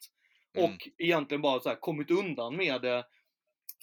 [0.55, 0.71] Mm.
[0.71, 3.07] Och egentligen bara så här kommit undan med det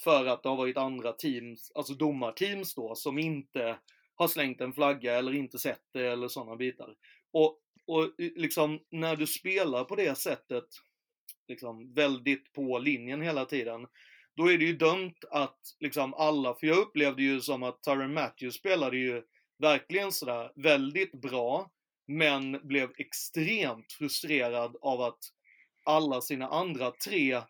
[0.03, 3.79] för att det har varit andra teams, alltså domarteams då, som inte
[4.15, 6.95] har slängt en flagga eller inte sett det eller sådana bitar.
[7.31, 10.65] Och, och liksom när du spelar på det sättet,
[11.47, 13.87] liksom väldigt på linjen hela tiden,
[14.35, 18.13] då är det ju dömt att liksom alla, för jag upplevde ju som att Tyron
[18.13, 19.23] Matthews spelade ju
[19.57, 21.71] verkligen sådär väldigt bra,
[22.07, 25.19] men blev extremt frustrerad av att
[25.85, 27.41] alla sina andra tre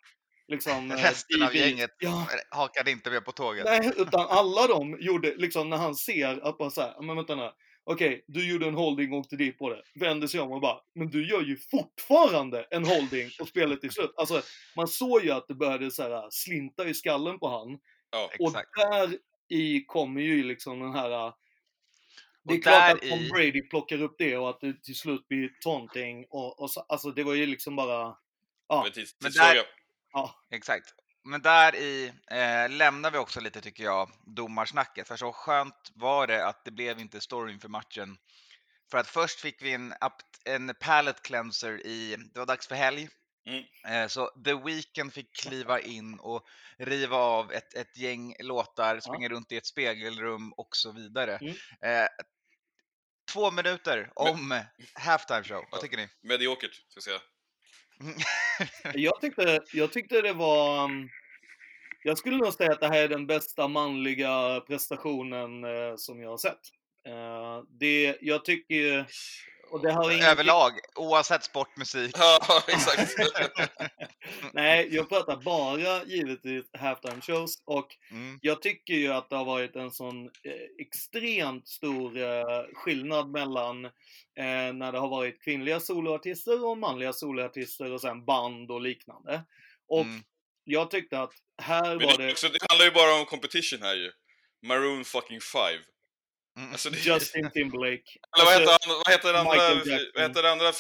[0.48, 0.92] liksom...
[0.92, 3.66] eh, Resten av gänget Ja, hakade inte med på tåget.
[3.66, 7.52] nej, utan alla de gjorde liksom när han ser att man såhär, men vänta nu.
[7.84, 9.82] Okej, du gjorde en holding och åkte dit på det.
[10.00, 13.90] Vänder sig om och bara, men du gör ju fortfarande en holding och spelet är
[13.90, 14.14] slut.
[14.18, 14.42] Alltså,
[14.76, 17.80] man såg ju att det började så här slinta i skallen på han.
[18.12, 18.30] Ja.
[18.40, 18.70] Och Exakt.
[18.76, 19.18] där
[19.50, 21.34] i kommer ju liksom den här...
[22.44, 24.96] Det är Och klart där att Tom Brady plockar upp det och att det till
[24.96, 28.18] slut blir taunting och, och så, alltså det var ju liksom bara...
[28.68, 29.64] Ja, Men tids- Men tidsfråga.
[30.14, 30.94] ja, Exakt.
[31.24, 35.08] Men där i eh, lämnar vi också lite, tycker jag, domarsnacket.
[35.08, 38.18] För så skönt var det att det blev inte storyn för matchen.
[38.92, 39.94] För att först fick vi en,
[40.46, 43.10] en pallet cleanser i, det var dags för helg.
[43.50, 43.64] Mm.
[44.04, 49.30] Eh, så The Weeknd fick kliva in och riva av ett, ett gäng låtar, springa
[49.30, 51.38] runt i ett spegelrum och så vidare.
[51.38, 51.54] Mm.
[51.82, 52.08] Eh,
[53.34, 54.62] två minuter om
[54.94, 55.66] halftime show.
[55.72, 56.08] Vad tycker ni?
[56.22, 57.20] Mediokert, ska jag säga.
[58.94, 60.84] Jag tyckte, jag tyckte det var...
[60.84, 61.10] um,
[62.04, 66.30] Jag skulle nog säga att det här är den bästa manliga prestationen eh, som jag
[66.30, 66.60] har sett.
[67.80, 69.06] Det, jag tycker ju-
[69.72, 70.30] och det har ingenting...
[70.32, 72.16] Överlag, oavsett sport, musik.
[72.18, 73.12] Ja, exakt.
[74.54, 78.40] Nej, jag pratar bara givetvis halftime shows och Mm.
[78.42, 83.86] jag tycker ju att det har varit en sån eh, extremt stor eh, skillnad mellan
[83.86, 89.44] eh, när det har varit kvinnliga soloartister och manliga soloartister och sen band och liknande.
[89.88, 90.22] Och Mm.
[90.64, 93.96] jag tyckte att här Men var det också, det handlar ju bara om competition här
[93.96, 94.12] ju.
[94.68, 95.62] Maroon fucking 5.
[96.60, 96.72] Mm.
[96.72, 98.04] Alltså, det, Justin Timberlake.
[98.38, 100.72] eller vad Alltså, heter, han, vad heter den andra, vad heter den andra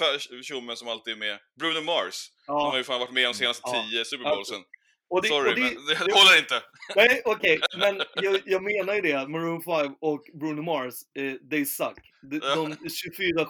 [0.43, 1.39] tjommen som alltid är med?
[1.59, 2.31] Bruno Mars.
[2.45, 3.85] De har ja, ju fan varit med de senaste Ja.
[3.89, 4.61] tio Super Bowlsen.
[5.09, 6.61] och det, Sorry, och det, men det, håller inte.
[6.95, 9.27] Nej, okej, men jag, jag menar ju det.
[9.27, 11.99] Maroon 5 och Bruno Mars, eh, they suck.
[12.21, 13.45] De, de 24-7.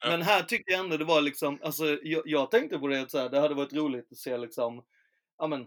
[0.00, 0.10] Ja.
[0.10, 3.10] Men här tyckte jag ändå det var liksom, alltså jag, jag tänkte på det att
[3.10, 4.82] så här, det hade varit roligt att se liksom,
[5.38, 5.66] ja men,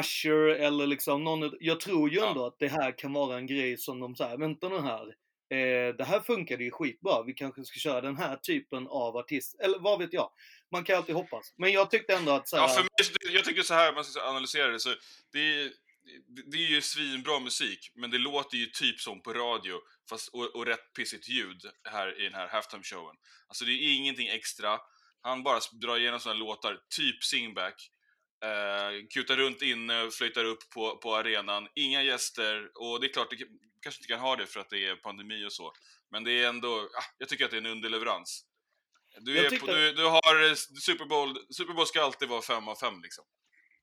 [0.00, 2.28] Usher eller liksom någon, jag tror ju Ja.
[2.28, 5.06] ändå att det här kan vara en grej som de säger, vänta nu här.
[5.50, 9.60] Eh, det här funkade ju skitbra, vi kanske ska köra den här typen av artist,
[9.60, 10.30] eller vad vet jag.
[10.72, 11.54] Man kan alltid hoppas.
[11.56, 14.04] Men jag tyckte ändå att så här, Ja, för mig, jag tycker så här, man
[14.04, 14.88] ska analysera det, så
[15.32, 15.70] det är,
[16.50, 19.74] det- är ju svinbra musik, men det låter ju typ som på radio,
[20.10, 23.14] fast, och, och rätt pissigt ljud här i den här halftime-showen.
[23.48, 24.78] Alltså det är ingenting extra.
[25.20, 27.90] Han bara drar igenom såna låtar, typ singback.
[28.46, 33.30] Eh, kutar runt inne, flöjtar upp på, på arenan, inga gäster och det är klart,
[33.30, 33.36] det
[33.82, 35.72] kanske inte kan ha det för att det är pandemi och så.
[36.10, 38.44] Men det är ändå, ah, jag tycker att det är en underleverans.
[39.20, 42.68] Du, tyckte- på, du, du har eh, Super Bowl, Super Bowl ska alltid vara 5
[42.68, 43.24] av 5 liksom.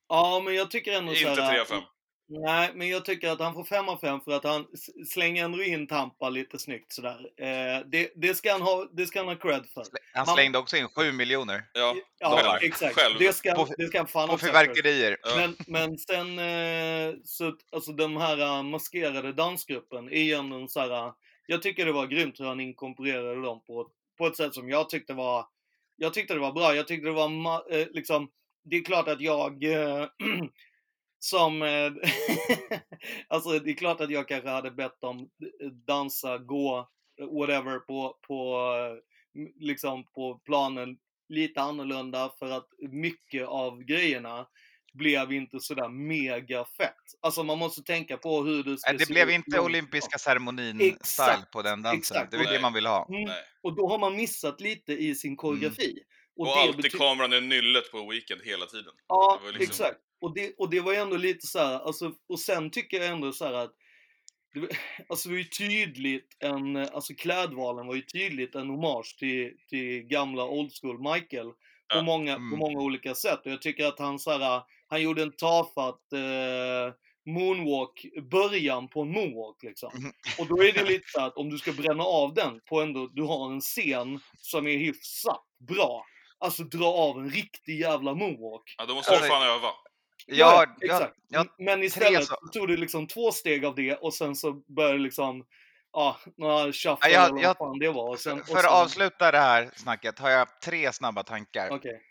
[0.08, 1.82] Ja, men jag tycker ändå Inte här, 3 av 5.
[2.26, 4.66] Nej, men jag tycker att han får 5 av 5 för att han
[5.08, 7.30] slänger ändå in Tampa lite snyggt sådär.
[7.36, 9.84] Eh, det, det, ska han ha, det ska han ha cred för.
[10.14, 12.94] Han slängde också in 7 miljoner Ja, Ja, exakt.
[12.94, 13.18] Själv.
[13.18, 14.58] Det ska, På- det ska han fan på ha cred för.
[14.60, 15.16] fyrverkerier.
[15.22, 15.36] Ja.
[15.36, 20.68] Men, men sen, eh, så, alltså de här eh, maskerade dansgruppen är ju ändå en
[20.68, 21.12] så här, eh,
[21.46, 24.88] jag tycker det var grymt hur han inkorporerade dem på, på ett sätt som jag
[24.90, 25.46] tyckte var,
[25.96, 26.74] jag tyckte det var bra.
[26.74, 28.30] Jag tyckte det var, eh, liksom,
[28.64, 30.06] det är klart att jag eh,
[31.24, 31.92] som, eh,
[33.28, 35.28] alltså det är klart att jag kanske hade bett dem
[35.86, 36.88] dansa, gå,
[37.38, 40.96] whatever på, på, eh, liksom på planen
[41.28, 44.46] lite annorlunda för att mycket av grejerna
[44.92, 46.94] blev inte sådär mega fett.
[47.20, 51.50] Alltså man måste tänka på hur det ska Nej, Det blev inte olympiska ceremonin-style Exakt,
[51.50, 51.98] på den dansen.
[51.98, 52.30] exakt.
[52.30, 53.06] Det är det man vill ha.
[53.08, 53.24] Mm.
[53.24, 53.42] Nej.
[53.62, 55.98] Och då har man missat lite i sin koreografi.
[56.36, 58.92] Och, det alltid bety- kameran i nyllet på Weekend hela tiden.
[59.08, 60.00] Ja, liksom- exakt.
[60.24, 63.06] Och det, och det var ju ändå lite så här, alltså, och sen tycker jag
[63.06, 63.72] ändå så här att
[64.54, 64.68] det, var-
[65.08, 70.02] alltså det var ju tydligt en, alltså klädvalen var ju tydligt en hommage till, till
[70.02, 71.54] gamla old school Michael på,
[71.88, 72.02] Ja.
[72.02, 72.58] många, på Mm.
[72.58, 73.40] många olika sätt.
[73.46, 76.94] Och jag tycker att han så här, han gjorde en tafatt eh,
[77.26, 79.90] moonwalk, början på en moonwalk liksom.
[79.94, 80.12] Mhm.
[80.38, 82.80] Och då är det lite så här att om du ska bränna av den på
[82.80, 86.04] ändå, du har en scen som är hyfsat bra.
[86.38, 88.74] Alltså dra av en riktig jävla moonwalk.
[88.78, 89.68] Ja, då måste du fan öva.
[90.26, 91.16] Ja, ja, exakt.
[91.28, 94.98] ja, Men istället så- tog du liksom två steg av det och sen så började
[94.98, 95.44] liksom,
[95.92, 98.16] ja, några Ja, jag- eller jag- vad fan det var.
[98.16, 101.68] Sen, För att sen, avsluta det här snacket har jag tre snabba tankar.
[101.70, 102.02] Okej.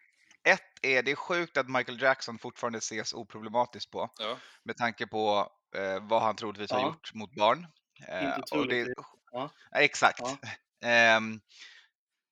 [0.47, 4.10] Ett är, det är sjukt att Michael Jackson fortfarande ses oproblematisk på.
[4.19, 4.38] Ja.
[4.63, 5.47] Med tanke på
[5.78, 6.86] eh, vad han troligtvis har Ja.
[6.86, 7.67] gjort mot barn.
[8.08, 8.93] Eh, Inte och det.
[9.32, 9.49] Ja.
[9.76, 10.19] Exakt.
[10.19, 10.38] Ja.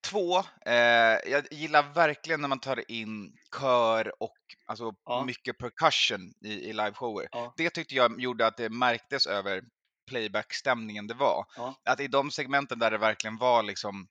[0.10, 5.24] Två, eh, jag gillar verkligen när man tar in kör och alltså, Ja.
[5.26, 7.28] mycket percussion i, i liveshower.
[7.32, 7.54] Ja.
[7.58, 9.62] Det tyckte jag gjorde att det märktes över
[10.10, 11.46] playback-stämningen det var.
[11.58, 11.76] Ja.
[11.86, 14.08] Att i de segmenten där det verkligen var liksom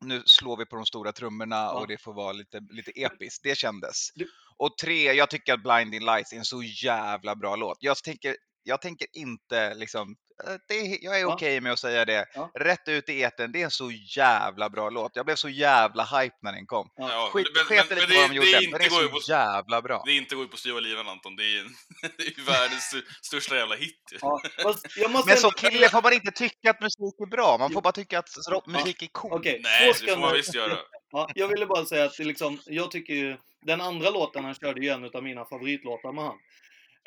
[0.00, 3.42] nu slår vi på de stora trummorna och det får vara lite, lite episkt.
[3.42, 4.08] Det kändes.
[4.56, 7.76] Och tre, jag tycker att Blinding Lights är en så jävla bra låt.
[7.80, 10.16] Jag tänker, jag tänker inte liksom,
[10.46, 12.26] eh, det jag är okej med att säga det.
[12.34, 12.50] Ja.
[12.54, 15.12] Rätt ut i etern, det är en så jävla bra låt.
[15.14, 16.90] Jag blev så jävla hype när den kom.
[16.96, 17.30] Ja.
[17.32, 19.08] Skit, men- sket men- lite men vad det- de det gjorde, är men ju är
[19.08, 20.02] på- så jävla bra.
[20.06, 21.74] Det är inte gå ut på styva livan Anton, det är ju en,
[22.16, 24.02] det är ju världens st- största jävla hit.
[24.20, 24.40] Ja.
[24.62, 27.72] Fast jag måste Men som kille får man inte tycka att musik är bra, man
[27.72, 28.28] får bara tycka att
[28.66, 29.32] musik är cool.
[29.32, 30.78] Okej, Nej, det får man visst göra.
[31.10, 34.54] Ja, jag ville bara säga att det liksom, jag tycker ju, den andra låten han
[34.54, 36.36] körde ju en av mina favoritlåtar med han.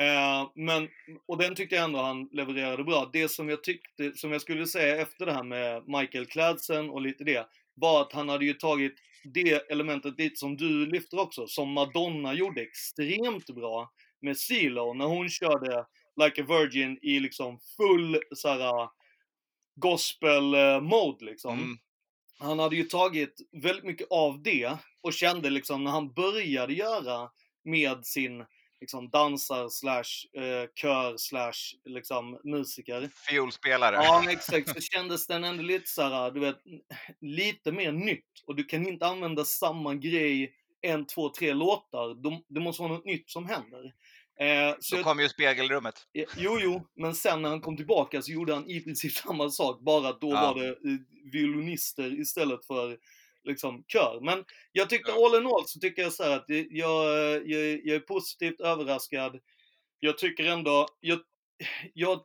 [0.02, 0.90] Eh, men,
[1.28, 3.10] och den tyckte jag ändå han levererade bra.
[3.14, 7.02] Det som jag tyckte, som jag skulle säga efter det här med Michael klädseln och
[7.02, 11.48] lite det, var att han hade ju tagit det elementet lite som du lyfter också,
[11.48, 15.86] som Madonna gjorde extremt bra med CeeLo när hon körde
[16.24, 18.90] Like a Virgin i liksom full såhär
[20.56, 21.78] eh, mode liksom Mm.
[22.40, 27.30] han hade ju tagit väldigt mycket av det och kände liksom när han började göra
[27.64, 28.46] med sin
[28.82, 31.54] liksom dansar slash eh, kör slash
[31.86, 33.10] liksom musiker.
[33.30, 33.96] Fiolspelare.
[33.96, 34.70] Ja, exakt.
[34.70, 36.58] Så kändes den ändå lite såhär, du vet,
[37.22, 38.26] lite mer nytt.
[38.48, 42.24] Och du kan inte använda samma grej en, två, tre låtar.
[42.24, 43.94] De- Det måste vara något nytt som händer.
[44.40, 46.08] Eh, så Då kommer ju spegelrummet.
[46.12, 49.50] Ja, Jo, jo, men sen när han kom tillbaka så gjorde han i princip samma
[49.50, 50.42] sak, bara att då Ja.
[50.54, 50.98] var det eh,
[51.32, 52.98] violinister istället för
[53.44, 54.20] liksom kör.
[54.22, 55.26] Men jag tyckte Ja.
[55.26, 59.40] all in all så tycker jag så att jag, jag, jag är positivt överraskad.
[60.00, 61.20] Jag tycker ändå, jag,
[61.94, 62.22] jag,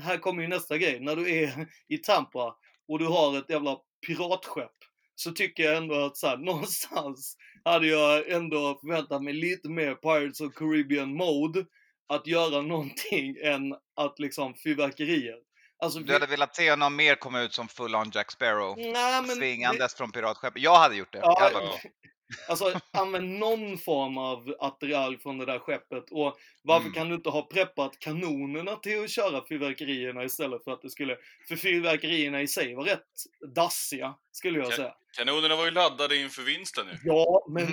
[0.00, 1.00] här kommer ju nästa grej.
[1.00, 2.56] När du är i Tampa
[2.88, 4.72] och du har ett jävla piratskepp
[5.14, 9.94] så tycker jag ändå att så här, någonstans hade jag ändå förväntat mig lite mer
[9.94, 11.64] Pirates of Caribbean mode
[12.08, 15.38] att göra någonting än att liksom fyrverkerier.
[15.82, 18.74] Alltså, Du hade velat se honom mer komma ut som full on Jack Sparrow?
[18.78, 20.62] Nej, men det- Svingandes från piratskeppet.
[20.62, 21.18] Jag hade gjort det.
[21.18, 21.56] Jag Ja, hade
[22.48, 26.04] alltså använd någon form av attiralj från det där skeppet.
[26.10, 26.92] Och varför Mm.
[26.94, 31.16] kan du inte ha preppat kanonerna till att köra fyrverkerierna istället för att det skulle...
[31.48, 33.06] För fyrverkerierna i sig var rätt
[33.54, 34.94] dassiga, skulle jag säga.
[35.18, 36.98] Kanonerna var ju laddade inför vinsten nu.
[37.04, 37.66] Ja, men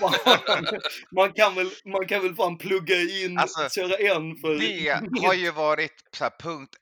[0.00, 0.64] vad fan.
[1.16, 4.58] Man kan väl, man kan väl fan plugga in, Alltså, köra en för...
[5.20, 6.76] Det har ju varit så här, punkt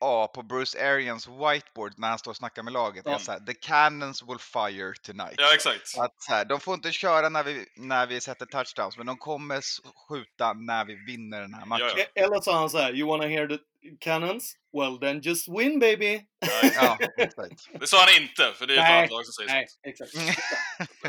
[0.00, 3.02] 1A på Bruce Arians whiteboard när han står och snackar med laget.
[3.06, 3.18] Ja.
[3.18, 5.34] så här, The cannons will fire tonight.
[5.36, 5.98] Ja, exakt.
[5.98, 9.16] Att så här, de får inte köra när vi, när vi sätter touchdowns, men de
[9.16, 9.60] kommer
[10.08, 11.86] skjuta när vi vinner den här matchen.
[11.96, 13.58] Ja, E- Eller sa han så här, you wanna hear the
[14.00, 14.54] cannons?
[14.78, 16.20] Well then just win baby!
[16.74, 17.80] Ja, exakt.
[17.80, 19.80] Det sa han inte, för det är ett annat lag som säger Nej, sånt.
[19.84, 20.38] exakt.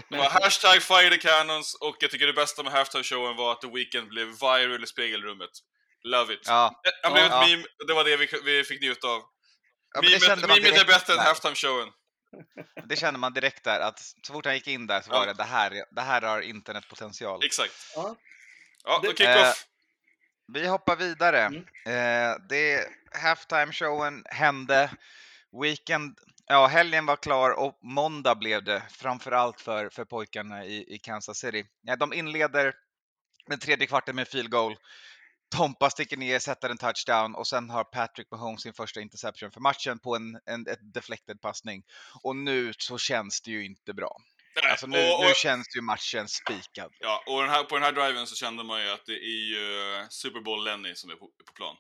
[0.09, 3.61] Det var hashtag fire the cannons och jag tycker det bästa med halftime-showen var att
[3.61, 5.49] The Weeknd blev viral i spegelrummet.
[6.03, 6.41] Love it.
[6.45, 7.43] Ja, Han blev Ja.
[7.43, 9.21] ett meme, och det var det vi, vi fick njuta av.
[9.93, 11.91] ja Memet, är bättre än halftime-showen.
[12.85, 15.19] det kände man direkt där, att så fort han gick in där så Ja.
[15.19, 17.45] var det det här, det här har internetpotential.
[17.45, 17.73] Exakt.
[17.95, 18.15] Ja.
[18.83, 19.65] Ja, då kick-off.
[20.53, 21.39] Vi hoppar vidare.
[21.41, 21.63] Mm.
[21.85, 24.91] Eh, det halftime showen hände.
[25.61, 30.99] Weekend, ja helgen var klar och måndag blev det framförallt för, för pojkarna i, i
[30.99, 31.65] Kansas City.
[31.81, 32.73] Ja, de inleder
[33.47, 34.77] den tredje kvarten med field goal.
[35.55, 39.59] Tompa sticker ner, sätter en touchdown och sen har Patrick Mahomes sin första interception för
[39.59, 41.83] matchen på en, en ett deflected passning.
[42.23, 44.17] Och nu så känns det ju inte bra.
[44.55, 46.91] Nej, Alltså nu, och, och, nu känns ju matchen spikad.
[46.99, 49.45] ja, och den här, på den här driven så kände man ju att det är
[49.53, 51.75] ju Super Bowl Lenny som är på, på plan.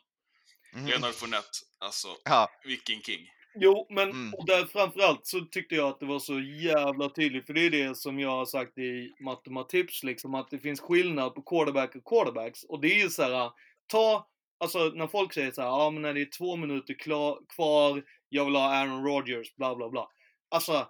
[0.73, 0.87] Mhm.
[0.87, 3.27] Leonard Fournette, alltså Ja, vilken king.
[3.55, 4.33] Jo, men Mm.
[4.33, 7.69] och där framförallt så tyckte jag att det var så jävla tydligt, för det är
[7.69, 12.05] det som jag har sagt i matematips, liksom att det finns skillnad på quarterback och
[12.05, 12.63] quarterbacks.
[12.63, 13.51] Och det är ju så här,
[13.87, 14.27] ta,
[14.59, 18.03] alltså när folk säger så här, ja men när det är två minuter klar, kvar,
[18.29, 20.07] jag vill ha Aaron Rodgers, bla bla bla.
[20.49, 20.87] Alltså,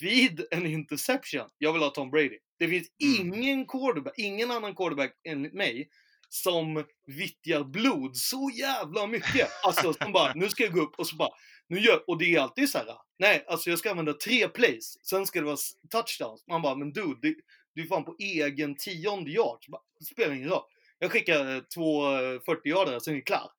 [0.00, 2.38] vid en interception, jag vill ha Tom Brady.
[2.58, 2.88] Det finns
[3.20, 3.34] Mm.
[3.34, 5.88] ingen quarterback, ingen annan quarterback enligt mig,
[6.28, 9.48] som vittjar blod så jävla mycket.
[9.64, 11.30] Alltså som bara, nu ska jag gå upp och så bara,
[11.68, 12.86] nu gör, och det är alltid så här.
[13.18, 15.56] Nej, alltså jag ska använda tre plays, sen ska det vara
[15.90, 16.44] touchdowns.
[16.48, 17.34] Man bara, men dude, det,
[17.74, 19.58] du är fan på egen tionde yard.
[19.98, 20.64] Det spelar ingen roll.
[20.98, 23.50] Jag skickar eh, två eh, 40 yardare, sen är det klar.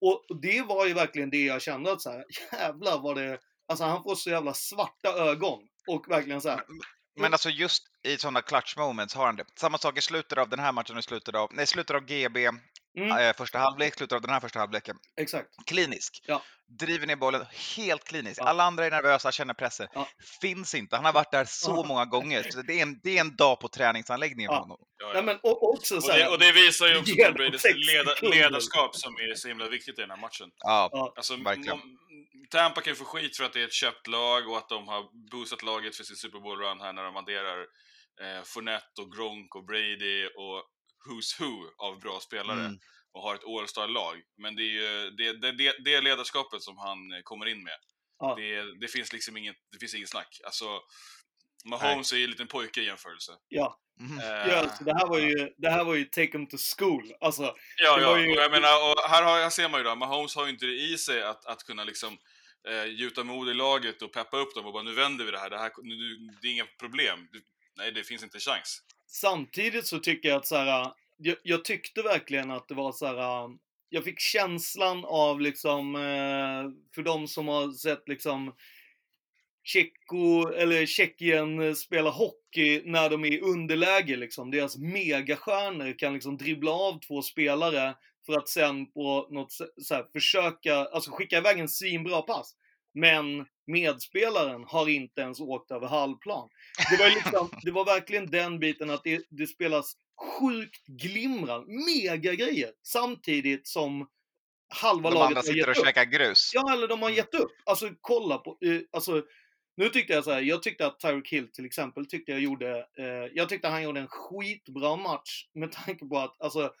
[0.00, 3.38] Och och det var ju verkligen det jag kände att så här, jävlar vad det,
[3.68, 5.58] alltså han får så jävla svarta ögon.
[5.86, 6.60] Och verkligen så här,
[7.20, 9.44] Men alltså just i sådana clutch moments har han det.
[9.54, 12.04] Samma sak i slutet av den här matchen och i slutet av, nej, slutet av
[12.04, 12.50] GB,
[12.98, 14.96] mm, eh, första halvlek, slutet av den här första halvleken.
[15.20, 15.48] exakt.
[15.66, 16.22] Klinisk.
[16.26, 16.42] Ja.
[16.78, 17.46] Driver ner bollen,
[17.76, 18.40] helt klinisk.
[18.40, 18.44] Ja.
[18.44, 19.88] Alla andra är nervösa, känner pressen.
[19.94, 20.08] Ja.
[20.40, 20.96] Finns inte.
[20.96, 21.84] Han har varit där så Ja.
[21.88, 22.42] många gånger.
[22.50, 24.58] Så det, är en, det är en dag på träningsanläggningen Ja.
[24.58, 24.78] honom.
[24.98, 25.12] Ja, ja.
[25.14, 27.64] Nej, men och, också Och så det, här, och det visar ju också Tom Bradys
[27.74, 30.50] leda, ledarskap som är så himla viktigt i den här matchen.
[30.58, 31.80] Ja, Alltså, Verkligen.
[32.50, 34.88] Tampa kan ju få skit för att det är ett köpt lag och att de
[34.88, 37.58] har boostat laget för sin Super Bowl-run här när de adderar
[38.22, 40.64] eh, Fournette och Gronk och Brady och
[41.06, 42.78] Who's Who av bra spelare Mm.
[43.12, 44.22] och har ett All-Star-lag.
[44.38, 47.76] Men det är ju det, det, det, ledarskapet som han eh, kommer in med.
[48.18, 48.34] Ja.
[48.34, 50.40] Det, det finns liksom inget, det finns inget snack.
[50.44, 50.80] Alltså,
[51.64, 53.32] Mahomes är ju en liten pojke i jämförelse.
[53.48, 53.80] ja.
[54.00, 54.18] Mhm.
[54.18, 57.12] Eh, ja alltså, det, här var ju, det här var ju take them to school.
[57.20, 57.42] Alltså,
[57.76, 58.18] Ja, ja.
[58.18, 60.50] ju- och jag menar, och här, har, här ser man ju då, Mahomes har ju
[60.52, 62.18] inte det i sig att, att kunna liksom
[62.68, 65.38] eh, gjuta mod i laget och peppa upp dem och bara nu vänder vi det
[65.38, 67.28] här, det, här nu, nu, det är inga problem.
[67.32, 67.42] Du,
[67.76, 72.02] nej, det finns inte chans samtidigt så tycker jag att så här, jag, jag tyckte
[72.02, 73.50] verkligen att det var så här.
[73.88, 78.54] Jag fick känslan av liksom, eh, för de som har sett liksom
[79.62, 84.50] Tjecko, eller Tjeckien eh, spela hockey när de är i underläge liksom.
[84.50, 87.94] Deras megastjärnor kan liksom dribbla av två spelare
[88.26, 92.54] för att sen på något sätt så här, försöka, alltså skicka iväg en svinbra pass.
[92.94, 96.48] Men medspelaren har inte ens åkt över halvplan.
[96.90, 99.92] Det var, liksom, det var verkligen den biten att det, det spelas
[100.40, 104.08] sjukt glimrande, mega grejer samtidigt som
[104.74, 105.86] halva De laget andra har sitter och gett upp.
[105.86, 106.50] käkar grus.
[106.54, 107.16] Ja, eller de har Mm.
[107.16, 107.52] gett upp.
[107.64, 109.22] Alltså kolla på, eh, alltså
[109.76, 112.78] nu tyckte jag så här, jag tyckte att Tyreek Hill till exempel tyckte jag gjorde,
[112.98, 113.04] eh,
[113.34, 116.72] jag tyckte han gjorde en skitbra match med tanke på att, alltså,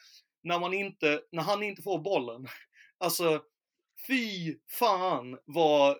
[0.42, 2.46] när man inte, när han inte får bollen,
[2.98, 3.42] alltså
[4.06, 5.96] fy fan vad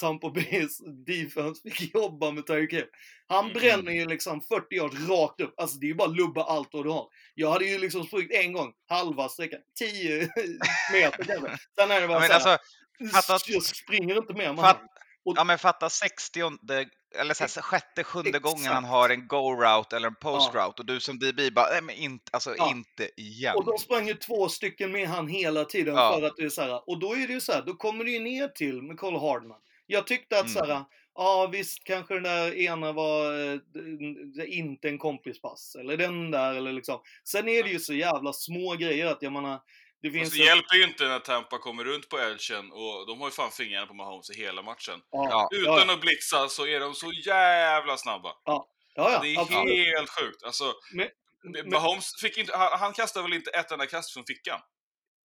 [0.00, 2.84] Tampa Bays defense fick jobba med Tyreek Hill.
[3.28, 3.52] Han Mm.
[3.60, 5.54] bränner ju liksom 40 yards rakt upp.
[5.60, 7.06] Alltså det är ju bara lubba allt vad du har.
[7.34, 10.28] Jag hade ju liksom sprungit en gång, halva sträckan, 10
[10.92, 11.58] meter kanske.
[11.78, 12.58] Sen är det bara Ja, men så här,
[13.02, 14.88] alltså, fatta jag springer inte mer med Fatt, han.
[15.36, 16.40] Ja men fatta 60
[17.18, 18.88] eller så här, sjätte, sjunde gången han Exakt.
[18.90, 22.54] har en go-route eller en post-route och du som DB bara, nej men inte, alltså
[22.58, 22.70] Ja.
[22.70, 23.56] inte igen.
[23.56, 26.12] Och de sprang ju två stycken med han hela tiden Ja.
[26.18, 28.04] för att det är så här, och då är det ju så här, då kommer
[28.04, 29.58] det ju ner till med Cole Hardman.
[29.92, 30.52] Jag tyckte att Mm.
[30.52, 30.84] så här,
[31.14, 33.58] ja visst kanske den där ena var eh,
[34.46, 37.02] inte en kompispass eller den där eller liksom.
[37.24, 39.60] Sen är det ju så jävla små grejer att jag menar,
[40.02, 43.06] det finns Fast det en- hjälper ju inte när Tampa kommer runt på Elchen och
[43.06, 45.00] de har ju fan fingrarna på Mahomes i hela matchen.
[45.10, 48.32] ja, Utan ja, att blitza så är de så jävla snabba.
[48.44, 49.86] ja, ja, Det är absolut.
[49.96, 50.42] helt sjukt.
[50.42, 51.08] Alltså, Men,
[51.42, 54.60] men, Mahomes fick inte, han, han kastade väl inte ett enda kast från fickan?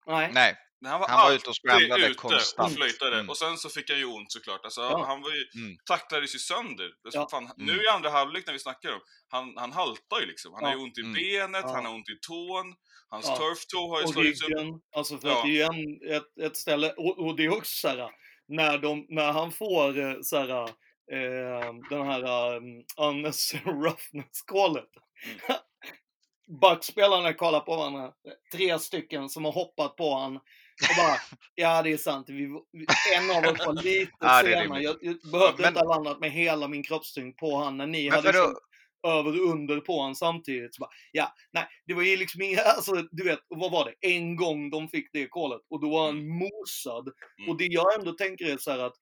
[0.08, 0.56] nej, Nej,
[0.86, 2.72] Han var, han var ute och scramblade ute konstant.
[2.72, 3.16] och flöjtade.
[3.16, 3.30] Mm.
[3.30, 4.62] Och sen så fick han ju ont såklart.
[4.64, 5.06] Alltså, Ja.
[5.08, 5.78] Han var ju, Mm.
[5.86, 6.90] tacklades ju sönder.
[7.06, 7.28] Alltså, Ja.
[7.32, 7.86] Fan, Nu Mm.
[7.86, 9.00] i andra halvlek när vi snackar om,
[9.30, 10.54] han, han haltar ju liksom.
[10.54, 10.70] Han Ja.
[10.70, 11.14] har ju ont i Mm.
[11.14, 11.74] benet, Ja.
[11.76, 12.76] han har ont i tån,
[13.10, 13.38] hans Ja.
[13.38, 14.50] turf toe har ju och slagits upp.
[14.96, 15.38] Alltså för Ja.
[15.38, 18.10] att det är ju en, ett, ett ställe, och, och det är också så här,
[18.48, 20.50] när, de, när han får eh, så här,
[21.12, 22.64] eh, den här um,
[22.98, 24.90] unnecessary roughness-callet.
[25.26, 25.58] Mm.
[26.62, 28.12] Backspelarna kollar på varandra,
[28.54, 30.40] tre stycken som har hoppat på han
[30.90, 31.18] och bara,
[31.56, 32.44] ja det är sant, vi,
[33.18, 34.76] en av oss var lite Ja, det är sena.
[34.76, 34.84] rimligt.
[34.84, 38.10] Jag, jag behövde Men- inte ha landat med hela min kroppstyngd på han när ni
[38.10, 38.56] hade att- liksom
[39.08, 40.76] över och under på honom samtidigt.
[40.76, 44.08] Så bara, ja, nej, det var ju liksom inga, alltså du vet, vad var det?
[44.16, 47.10] En gång de fick det kolet och då var han mosad.
[47.40, 47.50] Mm.
[47.50, 48.96] Och det jag ändå tänker är så här att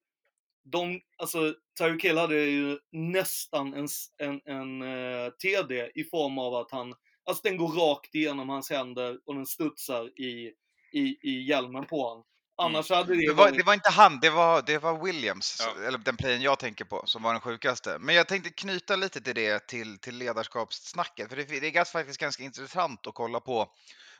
[0.65, 6.55] de, alltså Tyreek Hill hade ju nästan en, en, en eh, TD i form av
[6.55, 6.93] att han,
[7.25, 10.53] alltså den går rakt igenom hans händer och den studsar i,
[10.93, 12.23] i, i hjälmen på honom.
[12.57, 15.57] Annars hade det, Det var, varit, det var inte han, det var, det var Williams,
[15.59, 15.87] Ja.
[15.87, 17.97] eller den playen jag tänker på, som var den sjukaste.
[17.99, 21.29] Men jag tänkte knyta lite till det, till, till ledarskapssnacket.
[21.29, 23.67] För det, det är faktiskt ganska intressant att kolla på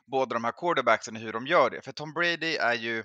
[0.06, 1.82] båda de här quarterbacksen, hur de gör det.
[1.84, 3.04] För Tom Brady är ju,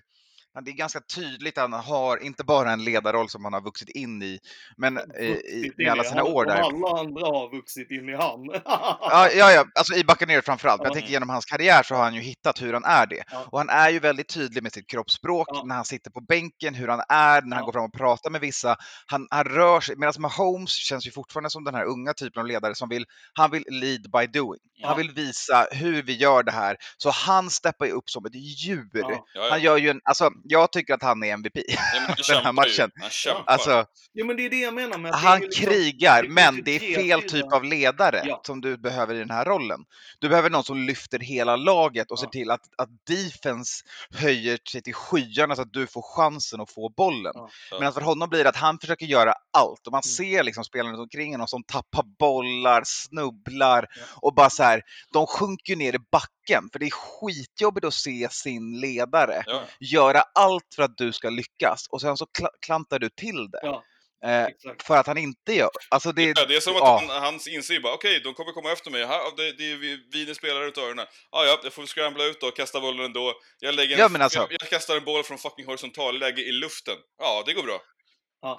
[0.65, 3.89] det är ganska tydligt att han har inte bara en ledarroll som han har vuxit
[3.89, 4.39] in i,
[4.77, 6.55] men i, med in alla i sina han, år där.
[6.55, 8.61] Alla andra har vuxit in i han.
[8.65, 10.79] Ja, ja, ja, alltså i Buccaneers framförallt.
[10.81, 10.99] Men jag Ja.
[10.99, 13.23] tänker genom hans karriär så har han ju hittat hur han är det.
[13.31, 13.45] Ja.
[13.51, 15.63] Och han är ju väldigt tydlig med sitt kroppsspråk Ja.
[15.65, 17.65] när han sitter på bänken, hur han är, när han Ja.
[17.65, 18.75] går fram och pratar med vissa.
[19.05, 22.47] Han, han rör sig, medan Mahomes känns ju fortfarande som den här unga typen av
[22.47, 24.59] ledare som vill, han vill lead by doing.
[24.73, 24.87] Ja.
[24.87, 26.77] Han vill visa hur vi gör det här.
[26.97, 28.89] Så han steppar ju upp som ett djur.
[28.93, 29.09] Ja.
[29.11, 29.47] Ja, ja.
[29.51, 31.53] Han gör ju en, alltså jag tycker att han är MVP.
[31.67, 32.91] Ja, den här matchen.
[33.25, 33.43] Han.
[33.45, 36.63] Alltså, Jo men det är det jag menar med att han liksom, krigar, det men
[36.63, 38.41] det är fel typ av ledare Ja.
[38.45, 39.79] som du behöver i den här rollen.
[40.19, 42.31] Du behöver någon som lyfter hela laget och ser Ja.
[42.31, 43.83] till att, att defense
[44.13, 47.33] höjer sig till skyarna så att du får chansen att få bollen.
[47.35, 47.49] Ja.
[47.79, 50.15] Men för honom blir det att han försöker göra allt och man Mm.
[50.15, 54.01] ser liksom spelarna omkring honom som tappar bollar, snubblar Ja.
[54.21, 54.81] och bara så här,
[55.13, 59.61] de sjunker ner i backen för det är skitjobbigt att se sin ledare Ja.
[59.79, 63.59] göra allt för att du ska lyckas och sen så kla- klantar du till det.
[63.63, 63.83] Ja,
[64.25, 64.47] Eh,
[64.83, 65.69] för att han inte gör.
[65.89, 67.03] Alltså det, Ja, det är som att ja.
[67.09, 69.05] han, han inser bara, okej, de kommer komma efter mig.
[69.05, 71.05] Här, det, det är vi- viner spelar ut öronen.
[71.31, 73.33] Ah, ja, jag får scrambla ut och kasta bollen ändå.
[73.59, 76.51] Jag, lägger en, Ja, men alltså- jag, jag kastar en boll från fucking horisontalläge i
[76.51, 76.95] luften.
[77.19, 77.81] Ja, det går bra.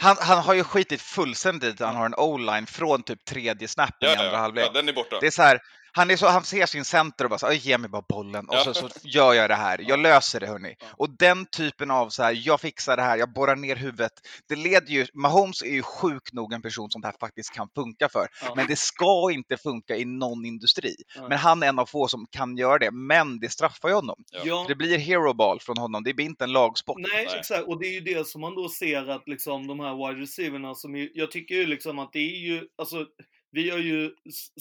[0.01, 3.97] Han, han har ju skitit fullständigt att han har en o-line från typ tredje snappen
[4.01, 4.67] Ja, i andra ja, halvlek.
[4.67, 5.21] ja, den är borta.
[5.21, 5.61] Det är så här,
[5.93, 8.49] han, är så, han ser sin center och bara så, "Oj, ge mig bara bollen
[8.49, 8.65] och Ja.
[8.65, 9.85] så, så gör jag det här.
[9.89, 10.75] Jag löser det hörni.
[10.81, 10.87] Ja.
[10.97, 14.13] Och den typen av så här, jag fixar det här, jag borrar ner huvudet.
[14.49, 17.69] Det leder ju, Mahomes är ju sjuk nog en person som det här faktiskt kan
[17.75, 18.27] funka för.
[18.43, 18.53] Ja.
[18.57, 20.95] Men det ska inte funka i någon industri.
[21.17, 21.29] Ja.
[21.29, 24.25] Men han är en av få som kan göra det, men det straffar ju honom.
[24.69, 26.97] Det blir hero ball från honom, det blir inte en lagsport.
[26.99, 27.39] Nej, Nej.
[27.39, 27.69] exakt.
[27.69, 30.75] Och det är ju det som man då ser att liksom de här wide receiverna
[30.75, 33.07] som ju, jag tycker ju liksom att det är ju, alltså
[33.51, 34.15] vi har ju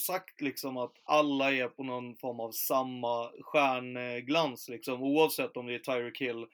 [0.08, 5.74] sagt liksom att alla är på någon form av samma stjärnglans liksom oavsett om det
[5.76, 6.46] är Tyreek Hill,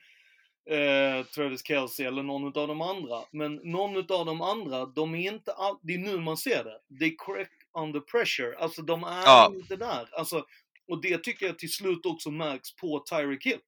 [0.69, 3.21] eh, Travis Kelce eller någon av de andra.
[3.31, 6.79] Men någon av de andra, de är inte all, det är nu man ser det.
[6.87, 8.57] Det är correct under pressure.
[8.57, 9.51] Alltså de är Ja.
[9.55, 10.09] inte där.
[10.11, 10.45] Alltså,
[10.87, 13.59] och det tycker jag till slut också märks på Tyreek Hill.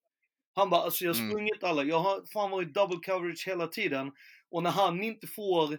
[0.55, 1.32] Han bara, alltså jag har Mm.
[1.32, 4.11] sprungit alla, jag har fan varit double coverage hela tiden.
[4.51, 5.78] Och när han inte får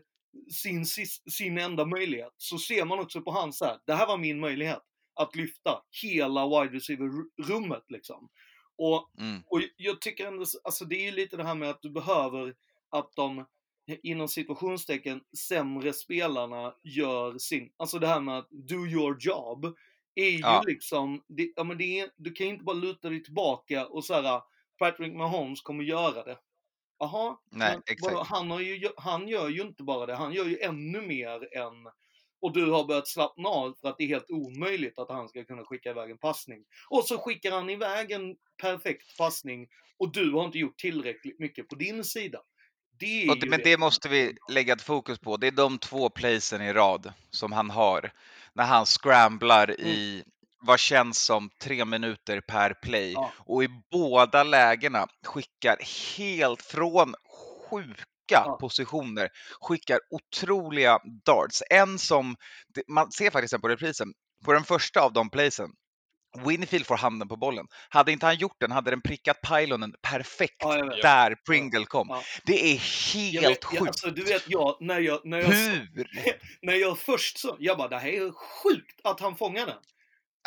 [0.52, 0.86] sin,
[1.30, 4.40] sin enda möjlighet så ser man också på han så här, det här var min
[4.40, 4.82] möjlighet.
[5.14, 8.28] Att lyfta hela wide receiver-rummet liksom.
[8.78, 9.42] Och, Mm.
[9.46, 12.54] och jag tycker ändå, alltså det är ju lite det här med att du behöver
[12.90, 13.44] att de
[14.02, 19.76] inom situationstecken sämre spelarna gör sin, alltså det här med att do your job
[20.14, 20.62] är ju Ja.
[20.66, 24.04] liksom, det, ja, men det är, du kan ju inte bara luta dig tillbaka och
[24.04, 24.42] säga
[24.78, 26.38] Patrick Mahomes kommer göra det.
[26.98, 27.36] Jaha,
[28.24, 31.74] han, har ju, han gör ju inte bara det, han gör ju ännu mer än
[32.40, 35.44] och du har börjat slappna av för att det är helt omöjligt att han ska
[35.44, 36.64] kunna skicka iväg en passning.
[36.88, 39.68] Och så skickar han iväg en perfekt passning
[39.98, 42.42] och du har inte gjort tillräckligt mycket på din sida.
[43.00, 45.36] Det det, men det måste vi lägga ett fokus på.
[45.36, 48.12] Det är de två placen i rad som han har
[48.52, 49.86] när han scramblar Mm.
[49.86, 50.24] i
[50.60, 53.32] vad känns som tre minuter per play Ja.
[53.38, 55.76] och i båda lägena skickar
[56.16, 57.14] helt från
[57.70, 58.56] sjuka Ja.
[58.60, 59.28] positioner,
[59.60, 61.62] skickar otroliga darts.
[61.70, 62.36] En som,
[62.88, 64.08] man ser faktiskt på reprisen,
[64.44, 65.70] på den första av de placen,
[66.46, 67.66] Winfield får handen på bollen.
[67.88, 71.02] Hade inte han gjort den hade den prickat pylonen perfekt Ja, vet.
[71.02, 72.06] där Pringle kom.
[72.10, 72.22] Ja.
[72.44, 73.82] Det är Jag helt vet, jag, sjukt.
[73.86, 76.06] alltså, du vet, jag, när jag, när jag, Hur?
[76.62, 79.78] när jag först så, jag bara det här är sjukt att han fångar den.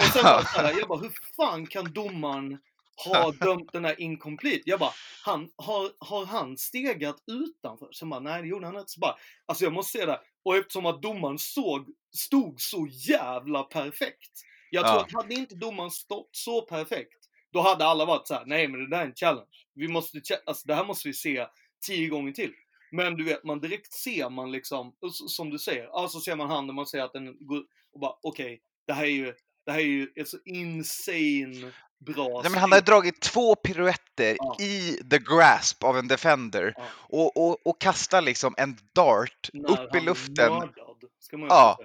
[0.02, 2.60] Och sen så här, jag bara hur fan kan domaren
[3.06, 4.62] ha dömt den här incomplete?
[4.66, 4.94] Jag bara,
[5.26, 7.92] han, har, har han stegat utanför?
[7.92, 8.92] Sen bara, nej det gjorde han inte.
[8.92, 13.64] Så bara, alltså jag måste säga det, och eftersom att domaren såg, stod så jävla
[13.64, 14.32] perfekt.
[14.70, 15.02] Jag tror Ja.
[15.06, 17.18] att hade inte domaren stått så perfekt,
[17.54, 19.66] då hade alla varit så här, nej men det där är en challenge.
[19.74, 21.48] Vi måste, alltså det här måste vi se
[21.86, 22.54] tio gånger till.
[22.92, 24.94] Men du vet, man direkt ser man liksom,
[25.28, 28.14] som du säger, ja så ser man handen, man ser att den går, och bara
[28.22, 29.34] okej, det här är ju,
[29.66, 31.72] det här är ju ett så insane
[32.06, 34.58] bra Nej, men han har dragit två piruetter Ja.
[34.60, 36.84] i the grasp av en defender Ja.
[36.98, 40.54] och, och, och kastar liksom en dart När upp i luften.
[40.54, 41.80] Mördad, ska ju Ja.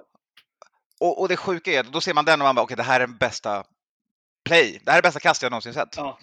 [1.01, 2.83] Och, och det sjuka är att då ser man den och man bara okej det
[2.83, 3.65] här är den bästa
[4.45, 4.81] play.
[4.85, 5.97] Det här är bästa kast jag någonsin sett.
[5.97, 6.19] Ja.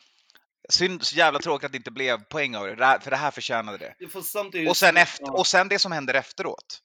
[0.69, 3.77] Synd, så jävla tråkigt att det inte blev poäng av det, för det här förtjänade
[3.77, 4.69] det.
[4.69, 6.81] Och sen, efter, och sen det som händer efteråt.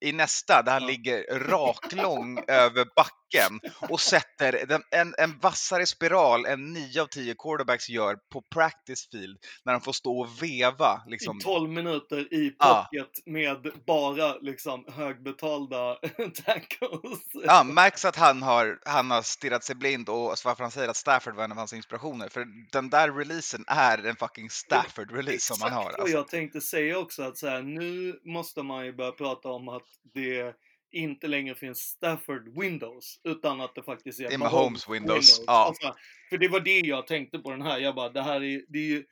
[0.00, 6.72] I nästa, där han ligger raklång över backen och sätter en, en vassare spiral än
[6.72, 11.02] 9 av 10 quarterbacks gör på practice field när de får stå och veva.
[11.06, 11.38] Liksom.
[11.38, 15.94] i 12 minuter i pocket med bara liksom högbetalda
[16.44, 17.20] tackles.
[17.44, 20.96] Ja, märks att han har, han har stirrat sig blind och varför han säger att
[20.96, 22.28] Stafford var en av hans inspirationer.
[22.28, 25.82] För den där releasen är en fucking Stafford-release som han har.
[25.82, 26.16] Exakt Alltså.
[26.16, 29.87] jag tänkte säga också att så här, nu måste man ju börja prata om att
[30.14, 30.54] det
[30.90, 35.52] inte längre finns Stafford Windows utan att det faktiskt är, Det är Mahomes Windows, ja.
[35.52, 35.94] Alltså,
[36.30, 37.78] för det var det jag tänkte på den här.
[37.78, 39.04] Jag bara, det här är, det är ju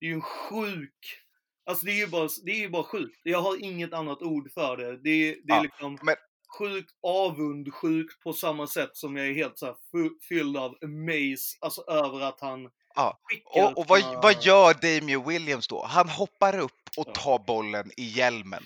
[0.00, 1.20] det är ju en sjuk...
[1.66, 3.20] Alltså det är ju bara, det är bara sjukt.
[3.22, 4.96] Jag har inget annat ord för det.
[5.02, 6.16] Det är, det är Ja, liksom men-
[6.58, 9.76] sjukt avundsjukt på samma sätt som jag är helt så
[10.28, 15.68] fylld av amaze, alltså över att han Ja, Och, och vad, vad gör Damien Williams
[15.68, 15.84] då?
[15.84, 18.62] Han hoppar upp och tar bollen i hjälmen.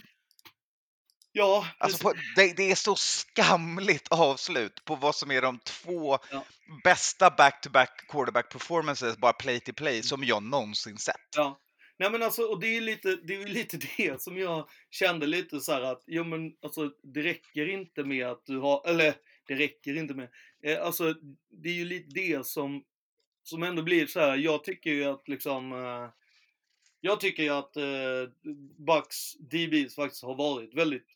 [1.39, 6.18] Ja, Alltså på, det, det är så skamligt avslut på vad som är de två
[6.30, 6.45] Ja.
[6.84, 11.16] bästa back-to-back quarterback performances, bara play to play, som jag någonsin sett.
[11.36, 11.59] Ja.
[11.99, 15.61] Nej men alltså, och det är lite det, är lite det som jag kände lite
[15.61, 19.14] så här att, jo men alltså det räcker inte med att du har, eller
[19.47, 20.28] det räcker inte med,
[20.62, 21.14] eh, alltså
[21.51, 22.84] det är ju lite det som,
[23.43, 24.36] som ändå blir så här.
[24.36, 26.11] jag tycker ju att liksom, eh,
[27.01, 28.32] jag tycker ju att eh,
[28.86, 31.07] Bucks DBs faktiskt har varit väldigt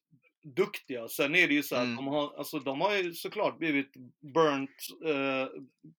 [0.43, 1.09] duktiga.
[1.09, 1.97] Sen är det ju så att Mm.
[1.97, 3.93] de har, alltså de har ju såklart blivit
[4.34, 5.47] burnt, eh,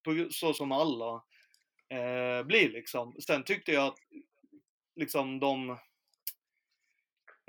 [0.04, 1.24] på, så som alla
[1.90, 3.16] eh, blir liksom.
[3.28, 3.98] Sen tyckte jag att
[4.96, 5.70] liksom de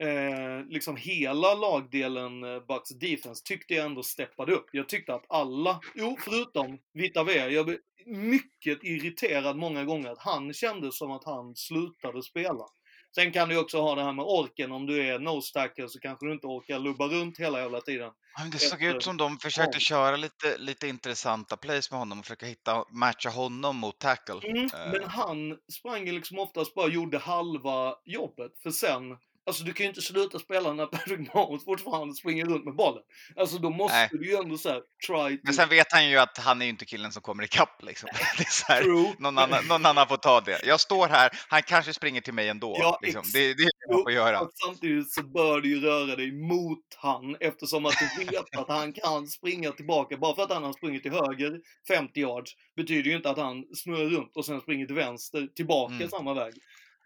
[0.02, 4.66] eh, liksom hela lagdelen eh, Bucks defense tyckte jag ändå steppade upp.
[4.72, 10.18] Jag tyckte att alla, jo förutom Vita V, jag blev mycket irriterad många gånger att
[10.18, 12.66] han kände som att han slutade spela.
[13.14, 16.00] Sen kan du också ha det här med orken, om du är nose tackle så
[16.00, 18.10] kanske du inte orkar lubba runt hela jävla tiden.
[18.38, 19.80] Men det såg Efter- ut som de försökte Ja.
[19.80, 24.40] köra lite, lite intressanta plays med honom och försöka hitta, matcha honom mot tackle.
[24.48, 24.70] Mm, Eh.
[24.92, 28.52] men han sprang liksom oftast bara gjorde halva jobbet.
[28.62, 29.02] För sen,
[29.46, 33.02] alltså du kan ju inte sluta spela när Patrick Mahomes fortfarande springer runt med bollen.
[33.36, 34.08] Alltså då måste Nej.
[34.12, 35.42] du ju ändå såhär, try to...
[35.44, 38.08] Men sen vet han ju att han är ju inte killen som kommer ikapp liksom.
[38.48, 39.12] Så här, True.
[39.18, 40.60] någon, annan, någon annan får ta det.
[40.66, 42.76] Jag står här, han kanske springer till mig ändå.
[42.78, 43.22] Ja, liksom.
[43.32, 44.38] det, det är det man får göra.
[44.38, 48.68] Fast samtidigt så bör du ju röra dig mot han eftersom att du vet att
[48.68, 50.16] han kan springa tillbaka.
[50.16, 53.64] Bara för att han har sprungit till höger 50 yards betyder ju inte att han
[53.74, 56.08] snurrar runt och sen springer till vänster tillbaka Mm.
[56.08, 56.54] samma väg.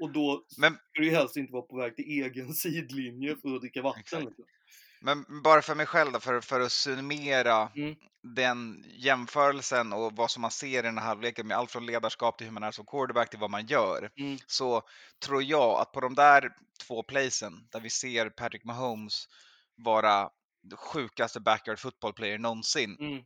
[0.00, 3.54] Och då Men- ska du ju helst inte vara på väg till egen sidlinje för
[3.54, 4.24] att dricka vatten.
[4.24, 4.44] Liksom.
[5.00, 7.94] Men bara för mig själv då, för, för att summera Mm.
[8.36, 12.38] den jämförelsen och vad som man ser i den här halvleken med allt från ledarskap
[12.38, 14.10] till hur man är som quarterback till vad man gör.
[14.16, 14.38] Mm.
[14.46, 14.82] Så
[15.24, 16.50] tror jag att på de där
[16.86, 19.28] två placen där vi ser Patrick Mahomes
[19.76, 20.30] vara
[20.76, 23.22] sjukaste backyard football player någonsin Mm.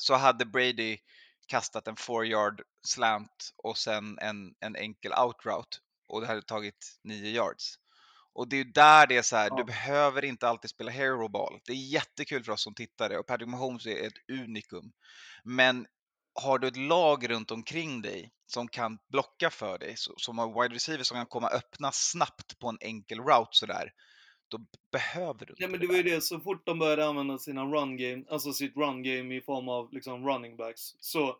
[0.00, 0.98] så hade Brady
[1.46, 5.76] kastat en four yard slant och sen en, en enkel out route
[6.08, 7.74] och det hade tagit nio yards.
[8.32, 9.56] Och det är ju där det är så här, Ja.
[9.56, 11.60] du behöver inte alltid spela hero ball.
[11.64, 14.92] Det är jättekul för oss som tittare och Patrick Mahomes är ett unikum.
[15.44, 15.86] Men
[16.34, 20.74] har du ett lag runt omkring dig som kan blocka för dig, som har wide
[20.74, 23.92] receivers som kan komma öppna snabbt på en enkel route sådär,
[24.48, 24.58] då
[24.92, 27.64] behöver du inte Nej men det var ju det, så fort de började använda sina
[27.64, 31.36] run game, alltså sitt run game i form av liksom running backs, så,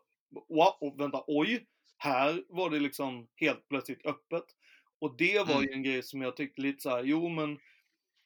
[0.49, 1.65] wow, vänta, oj,
[1.97, 4.43] här var det liksom helt plötsligt öppet.
[4.99, 5.63] Och det var Mm.
[5.63, 7.59] ju en grej som jag tyckte lite så här, jo men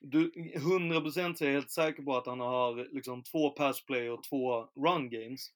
[0.02, 4.24] du, 100% är jag helt säker på att han har liksom två pass play och
[4.24, 5.48] två run games.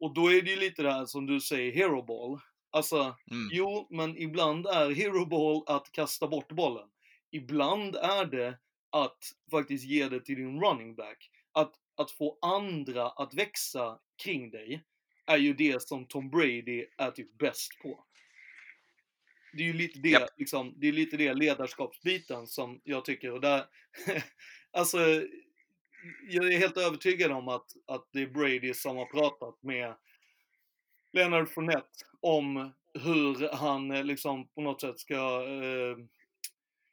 [0.00, 2.38] Och då är det ju lite det här som du säger, hero ball.
[2.70, 2.96] Alltså,
[3.30, 3.48] Mm.
[3.52, 6.88] Jo, men ibland är hero ball att kasta bort bollen.
[7.30, 8.58] Ibland är det
[8.90, 9.18] att
[9.50, 11.30] faktiskt ge det till din running back.
[11.52, 14.82] Att, att få andra att växa kring dig
[15.26, 18.04] är ju det som Tom Brady är typ bäst på.
[19.52, 20.30] Det är ju lite det, Japp.
[20.36, 23.32] liksom, det är lite det ledarskapsbiten som jag tycker.
[23.32, 23.64] Och där,
[24.72, 24.98] alltså,
[26.28, 29.94] jag är helt övertygad om att, att det är Brady som har pratat med
[31.12, 35.96] Leonard Fournette om hur han eh, liksom på något sätt ska eh,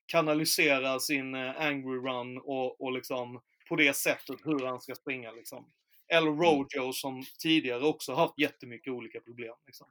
[0.05, 5.31] kanalisera sin eh, angry run och, och liksom på det sättet hur han ska springa
[5.31, 5.71] liksom.
[6.07, 9.87] Eller Rojo som tidigare också haft jättemycket olika problem liksom.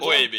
[0.00, 0.34] Och AB.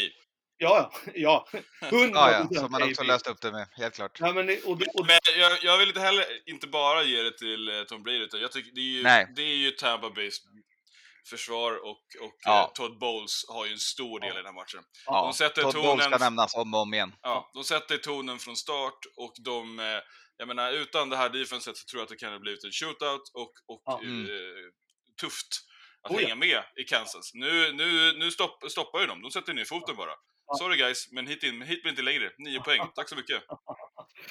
[0.62, 1.60] Ja, ja, ja.
[1.80, 4.20] 100% Ja, ja, som man också löst upp det med, helt klart.
[4.20, 7.68] Nej, men och, och, Men jag, jag vill inte heller inte bara ge det till
[7.68, 9.32] eh, Tom Brady, utan jag tycker det är ju, Nej.
[9.36, 10.36] det är ju Tampa Bays
[11.30, 11.90] försvar och,
[12.20, 12.60] och Ja.
[12.64, 14.34] eh, Todd Bowles har ju en stor del Ja.
[14.34, 14.80] i den här matchen.
[15.06, 17.12] Ja, de sätter Todd tonen Bowles ska nämnas om och om igen.
[17.22, 19.84] Ja, de sätter tonen från start och de, eh,
[20.36, 22.72] jag menar utan det här defenset så tror jag att det kan ha blivit en
[22.72, 24.00] shootout och, och Ja.
[24.02, 24.24] Mm.
[24.24, 24.30] eh,
[25.20, 25.46] tufft
[26.02, 26.28] att Oh ja.
[26.28, 27.30] hänga med i Kansas.
[27.34, 30.14] Nu, nu, nu stopp, stoppar ju de, de sätter ner foten bara.
[30.58, 32.30] Sorry guys, men hit, in, hit men inte längre.
[32.38, 33.42] Nio poäng, tack så mycket.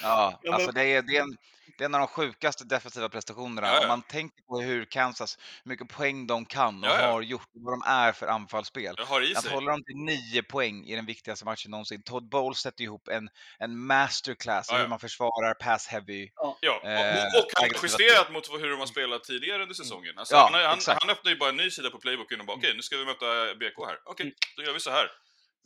[0.01, 1.37] Ja, alltså det är, det, är en,
[1.77, 3.67] det är en av de sjukaste defensiva prestationerna.
[3.67, 3.81] Ja, ja.
[3.81, 7.11] Om man tänker på hur Kansas, hur mycket poäng de kan och Ja, ja.
[7.11, 8.95] har gjort, och vad de är för anfallsspel.
[8.99, 9.07] Att
[9.43, 9.51] sig.
[9.51, 12.03] hålla dem till nio poäng i den viktigaste matchen någonsin.
[12.03, 16.29] Todd Bowles sätter ihop en, en masterclass i hur man försvarar pass heavy.
[16.35, 20.17] Ja, Eh, och, och han justerat mot hur de har spelat tidigare under säsongen.
[20.19, 22.57] Alltså, Ja, han, han, han öppnar ju bara en ny sida på playboken och bara
[22.57, 23.97] okej, nu ska vi möta BK här.
[24.05, 24.35] Okej, Mm.
[24.57, 25.07] då gör vi så här.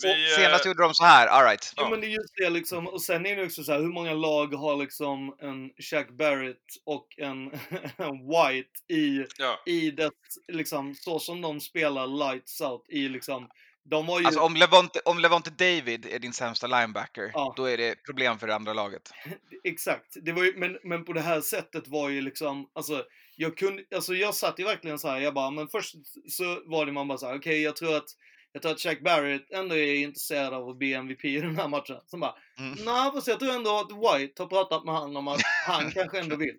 [0.03, 1.73] Vi, eh, senast gjorde de så här, alright.
[1.75, 1.89] Ja, Ja.
[1.89, 2.87] men det är just det liksom.
[2.87, 6.57] Och sen är det också så här, hur många lag har liksom en Shaq Barrett
[6.85, 7.51] och en,
[7.97, 9.59] en White i, ja.
[9.65, 10.11] i det,
[10.47, 13.49] liksom, så som de spelar lights out i liksom,
[13.85, 17.53] de var ju, Alltså om Levante, om Levante David är din sämsta linebacker, Ja.
[17.57, 19.11] då är det problem för det andra laget.
[19.63, 20.17] exakt.
[20.21, 23.03] Det var ju, men, men på det här sättet var ju liksom, alltså,
[23.35, 25.95] jag kunde, alltså jag satt ju verkligen så här, jag bara, men först
[26.29, 28.09] så var det man bara så här, okej, jag tror att
[28.53, 31.67] jag tror att Shaq Barrett ändå är intresserad av att bli MVP i den här
[31.67, 31.97] matchen.
[32.07, 32.71] Sen bara, Mm.
[32.85, 36.19] nej fast jag tror ändå att White har pratat med han om att han kanske
[36.19, 36.55] ändå vill.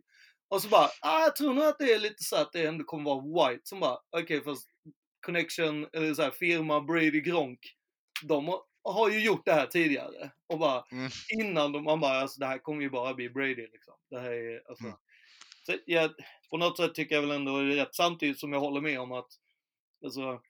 [0.49, 2.85] Och så bara, ah, jag tror nog att det är lite så att det ändå
[2.85, 4.69] kommer vara White som bara, okej fast
[5.27, 7.59] Connection, eller så här, firma Brady Gronk,
[8.23, 10.31] de har, har ju gjort det här tidigare.
[10.47, 11.11] Och bara, Mm.
[11.39, 13.95] innan de, man bara, alltså det här kommer ju bara bli Brady liksom.
[14.11, 14.85] Det här är, alltså.
[14.85, 14.97] Mm.
[15.67, 16.11] Så jag,
[16.51, 19.01] på något sätt tycker jag väl ändå det är rätt, samtidigt som jag håller med
[19.01, 19.29] om att,
[20.05, 20.41] alltså,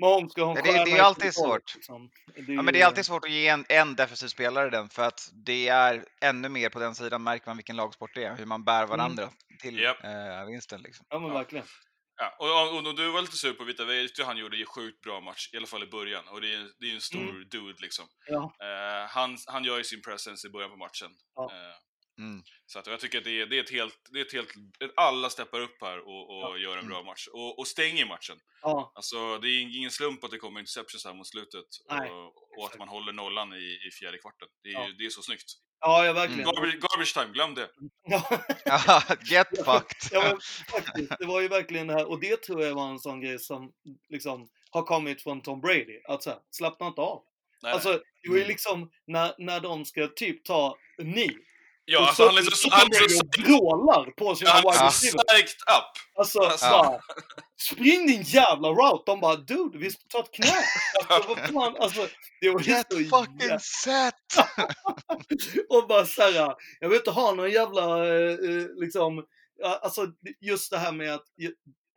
[0.00, 1.74] Mahomes ska en Ja, det- det är alltid svårt.
[1.74, 2.10] Liksom.
[2.46, 5.30] Ja, men det är alltid svårt att ge en, en defensiv spelare den, för att
[5.46, 8.64] det är ännu mer på den sidan märker man vilken lagsport det är, hur man
[8.64, 9.30] bär varandra
[9.60, 10.04] till Japp.
[10.04, 10.82] eh, vinsten.
[10.82, 11.06] Liksom.
[11.08, 11.34] Ja men Ja.
[11.34, 11.66] verkligen.
[12.16, 15.00] Ja, och, och, och du var lite sur på Vita Vegas, han gjorde ju sjukt
[15.00, 16.28] bra match, i alla fall i början.
[16.28, 17.48] Och det är, det är en stor Mm.
[17.50, 18.04] dude liksom.
[18.28, 18.54] Ja.
[18.62, 21.10] Eh, han, han gör ju sin presence i början på matchen.
[21.34, 21.44] Ja.
[21.52, 21.76] Eh,
[22.18, 22.42] Mm.
[22.66, 24.48] så att jag tycker att det är, det är ett helt, det är ett helt,
[24.96, 26.58] alla steppar upp här och, och Ja.
[26.58, 26.88] gör en Mm.
[26.90, 27.26] bra match.
[27.32, 28.36] Och, och stänger matchen.
[28.62, 31.64] Ja, Alltså det är ingen slump att det kommer interceptions här mot slutet.
[32.10, 34.48] Och, och att man håller nollan i, i fjärde kvarten.
[34.62, 34.88] Det är, Ja.
[34.98, 35.52] det är så snyggt.
[35.80, 36.44] ja, ja verkligen.
[36.44, 37.68] Garbage, garbage time, glöm det.
[39.30, 40.08] Get fucked!
[40.10, 40.38] Ja,
[40.70, 41.12] faktiskt.
[41.18, 43.72] Det var ju verkligen det här, och det tror jag var en sån grej som
[44.08, 46.00] liksom har kommit från Tom Brady.
[46.08, 47.22] Att här, slappna inte av.
[47.62, 47.92] Nej, Alltså,
[48.22, 48.48] det var ju Mm.
[48.48, 51.28] liksom när, när de ska typ ta ni.
[51.84, 54.56] Ja, och alltså så, han är så, så han så, och vrålar på sina är
[54.62, 55.22] wide så receivers.
[55.28, 55.84] psyched up.
[56.18, 56.68] Alltså, Alltså.
[56.68, 57.00] bara,
[57.70, 59.02] spring din jävla route.
[59.06, 60.54] De bara, dude, vi ska ta ett knä.
[61.08, 62.08] Alltså, vad fan, alltså,
[62.40, 64.14] det var Get så fucking jä- set!
[65.68, 69.24] och bara såhär, jag vill inte ha någon jävla, eh, eh, liksom,
[69.58, 70.06] ja, alltså
[70.40, 71.24] just det här med att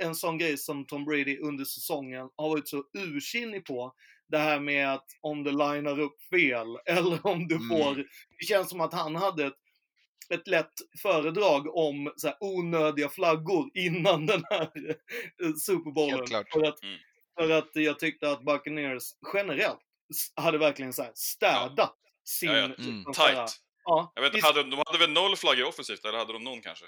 [0.03, 3.93] en sån grej som Tom Brady under säsongen har varit så ursinnig på.
[4.27, 7.69] Det här med att om du linar upp fel eller om du Mm.
[7.69, 7.95] får,
[8.39, 9.53] det känns som att han hade ett,
[10.29, 14.71] ett lätt föredrag om så här, onödiga flaggor innan den här
[15.43, 16.27] eh, Super Bowlen.
[16.53, 16.99] För att, Mm.
[17.39, 19.03] för att jag tyckte att Buccaneers
[19.33, 19.79] generellt
[20.35, 22.49] hade verkligen så här städat sin...
[22.49, 22.65] Ja, ja.
[22.65, 23.03] Mm.
[23.13, 23.61] Tight.
[23.85, 26.85] Ja, Jag vet, hade, de hade väl noll flaggor offensivt, eller hade de någon kanske?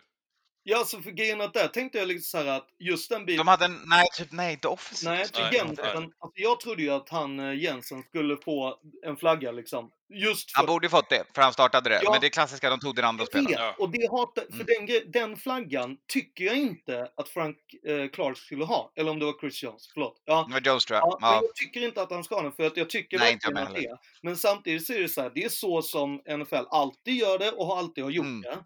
[0.70, 3.38] Ja, alltså för grejen att där tänkte jag liksom så här att just den biten...
[3.38, 5.10] De hade en, nej, typ, nej, inte offensivt.
[5.10, 5.86] Nej, för Nej, Jensen,
[6.20, 9.92] alltså jag trodde ju att han eh, Jensen skulle få en flagga liksom.
[10.10, 12.00] Just för Han borde ju fått det, för han startade det.
[12.04, 12.12] Ja.
[12.12, 13.52] Men det är klassiska, de tog den andra spelaren.
[13.52, 13.76] Ja.
[13.80, 14.86] och det hatar, för Mm.
[14.88, 17.58] den, den flaggan tycker jag inte att Frank
[17.88, 18.92] eh, Clark skulle ha.
[18.96, 20.22] Eller om det var Chris Jones, förlåt.
[20.26, 21.08] Ja, Det var Joes tror jag.
[21.08, 21.40] Ja, men Ja.
[21.44, 23.54] jag tycker inte att han ska ha den, för att jag tycker Nej, inte jag
[23.56, 24.22] verkligen att det är.
[24.22, 27.52] Men samtidigt så är det så här, det är så som NFL alltid gör det
[27.52, 28.42] och har alltid har gjort Mm.
[28.42, 28.58] det.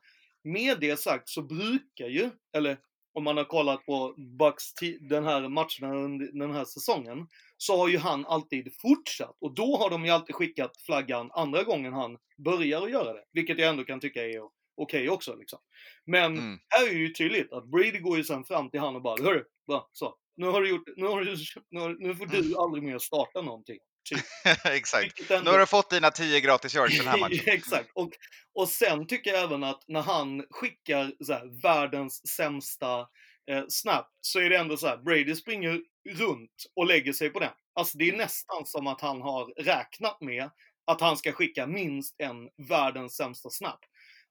[0.43, 2.77] Med det sagt så brukar ju, eller
[3.13, 4.63] om man har kollat på Bucks
[5.01, 7.27] den här matcherna under den här säsongen,
[7.57, 9.37] så har ju han alltid fortsatt.
[9.41, 13.23] Och då har de ju alltid skickat flaggan andra gången han börjar att göra det.
[13.33, 14.41] Vilket jag ändå kan tycka är
[14.77, 15.59] okej också liksom.
[16.05, 16.59] Men Mm.
[16.69, 19.43] här är ju tydligt att Brady går ju sen fram till han och bara Hörru,
[19.67, 20.15] va, så.
[20.35, 21.35] Nu har du gjort, nu, har du,
[21.69, 23.77] nu, har, nu får du aldrig mer starta någonting.
[24.65, 25.03] Exakt.
[25.03, 27.43] Vilket ändå- Nu har du fått dina 10 gratis yards den här matchen.
[27.45, 27.89] Exakt.
[27.93, 28.09] Och,
[28.53, 32.99] och sen tycker jag även att när han skickar så här, världens sämsta
[33.51, 37.39] eh, snap så är det ändå så här, Brady springer runt och lägger sig på
[37.39, 37.51] den.
[37.75, 40.49] Alltså det är nästan som att han har räknat med
[40.85, 43.79] att han ska skicka minst en världens sämsta snap.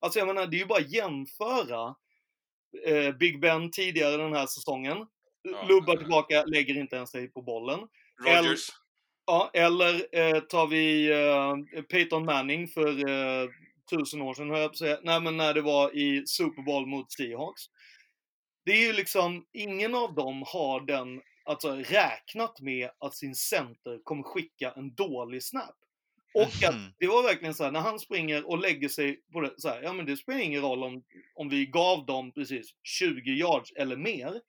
[0.01, 1.95] Alltså jag menar, det är ju bara att jämföra
[2.87, 4.97] eh, Big Ben tidigare den här säsongen.
[5.43, 5.63] Ja.
[5.69, 7.81] Lubbar tillbaka, lägger inte ens sig på bollen.
[8.25, 8.69] Rogers.
[9.31, 13.49] Ja, eller eh, tar vi eh, Peyton Manning för eh,
[13.91, 14.99] tusen år sedan, höll jag på att säga.
[15.03, 17.63] Nej, men när det var i Super Bowl mot Seahawks.
[18.65, 24.01] Det är ju liksom, ingen av dem har den, alltså räknat med att sin center
[24.05, 25.77] kommer skicka en dålig snap.
[26.35, 26.93] Och att Mhm.
[26.99, 29.83] det var verkligen så här, när han springer och lägger sig på det, så här,
[29.83, 31.03] ja men det spelar ingen roll om,
[31.35, 34.41] om vi gav dem precis 20 yards eller mer.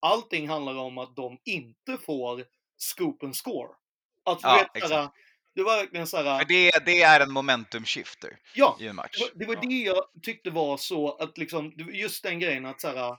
[0.00, 2.44] Allting handlar om att de inte får
[2.76, 3.68] scoop and score.
[4.24, 5.08] Att, Ja, vet, så här,
[5.54, 8.96] det var verkligen så här, För det, det är en momentum shifter ja, i en
[8.96, 9.16] match.
[9.18, 9.60] det var, det var Ja.
[9.60, 13.16] det jag tyckte var så att liksom, just den grejen att så här,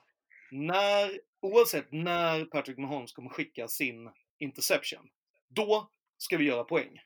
[0.52, 5.08] när, oavsett när Patrick Mahomes kommer skicka sin interception,
[5.56, 7.02] då ska vi göra poäng.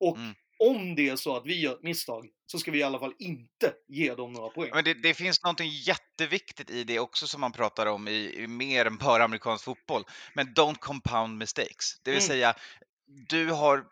[0.00, 0.34] Och Mm.
[0.58, 3.14] om det är så att vi gör ett misstag, så ska vi i alla fall
[3.18, 4.70] inte ge dem några poäng.
[4.74, 8.46] Men det, det finns något jätteviktigt i det också som man pratar om i, i
[8.46, 10.04] mer än bara amerikansk fotboll.
[10.34, 12.00] Men don't compound mistakes.
[12.02, 12.28] Det vill Mm.
[12.28, 12.54] säga,
[13.28, 13.84] du har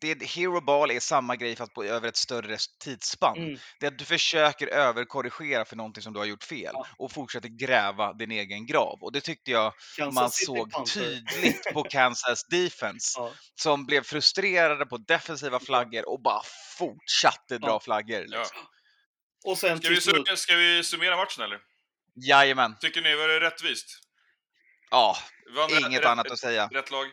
[0.00, 3.38] det, hero ball är samma grej fast på, över ett större tidsspann.
[3.38, 3.58] Mm.
[3.80, 6.86] Det är att du försöker överkorrigera för någonting som du har gjort fel Ja.
[6.98, 8.98] och fortsätter gräva din egen grav.
[9.02, 11.00] Och det tyckte jag Kansas man City såg Panther.
[11.00, 13.32] tydligt på Kansas defense Ja.
[13.54, 16.42] som blev frustrerade på defensiva flaggor och bara
[16.78, 17.80] fortsatte dra Ja.
[17.80, 18.20] flaggor.
[18.20, 18.58] Liksom.
[19.44, 21.58] Och sen Ska vi, till slut, su- ska vi summera matchen eller?
[22.28, 22.76] Jajamän.
[22.80, 23.86] Tycker ni var det rättvist?
[24.90, 25.16] Ja,
[25.56, 26.66] Vann inget rätt, annat att säga.
[26.72, 27.06] Rätt lag?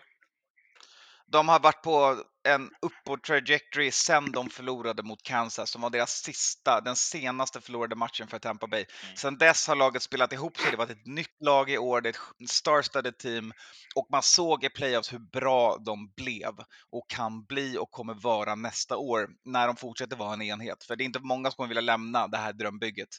[1.32, 6.11] De har varit på en uppåt trajectory sen de förlorade mot Kansas, som var deras
[6.11, 8.86] sista, den senaste förlorade matchen för Tampa Bay.
[9.03, 9.15] Mm.
[9.15, 12.09] Sen dess har laget spelat ihop sig, det var ett nytt lag i år, det
[12.09, 12.13] är
[12.43, 13.53] ett star-studded team
[13.95, 16.53] och man såg i playoffs hur bra de blev
[16.91, 20.84] och kan bli och kommer vara nästa år när de fortsätter vara en enhet.
[20.84, 23.09] För det är inte många som kommer vilja lämna det här drömbygget.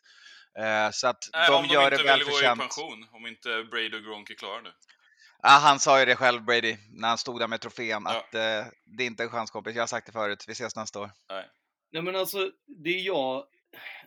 [0.59, 2.61] Eh, Så att Nej, de om de gör inte det vill gå i välförtjänt.
[2.61, 3.07] pension.
[3.13, 4.73] Om inte Brady och Gronk är klara nu.
[5.47, 8.11] Ja, han sa ju det själv, Brady, när han stod där med trofén, Ja.
[8.19, 9.75] att eh, det är inte en chans kompis.
[9.75, 11.11] Jag har sagt det förut, vi ses nästa år.
[11.91, 13.45] Nej men alltså, det jag,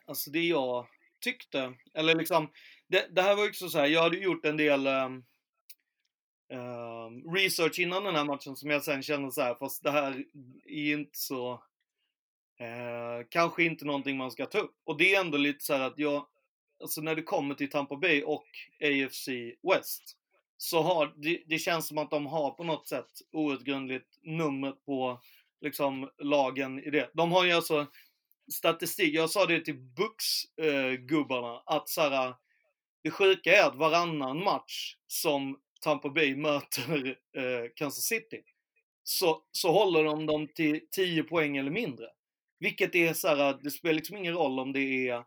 [0.06, 0.88] alltså det jag
[1.22, 2.52] tyckte, eller liksom,
[2.88, 5.24] det, det här var ju också så här, jag hade gjort en del ehm,
[7.36, 10.24] research innan den här matchen som jag sen kände så här, fast det här
[10.66, 11.52] är ju inte så,
[12.60, 14.76] eh, kanske inte någonting man ska ta upp.
[14.84, 16.28] Och det är ändå lite så här att jag,
[16.82, 18.48] alltså när det kommer till Tampa Bay och
[18.82, 19.28] AFC
[19.74, 20.18] West,
[20.58, 25.22] så har, det, det känns som att de har på något sätt outgrundligt numret på
[25.62, 27.10] liksom lagen i det.
[27.14, 27.88] De har ju alltså
[28.52, 32.34] statistik, jag sa det till Bucks-gubbarna, eh, att så här,
[33.04, 38.42] det sjuka är att varannan match som Tampa Bay möter eh, Kansas City,
[39.04, 42.06] så, så håller de dem till 10 poäng eller mindre.
[42.60, 45.24] Vilket är så här, det spelar liksom ingen roll om det är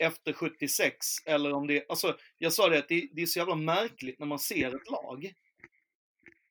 [0.00, 3.54] efter 76 eller om det alltså jag sa det att det, det är så jävla
[3.54, 5.32] märkligt när man ser ett lag.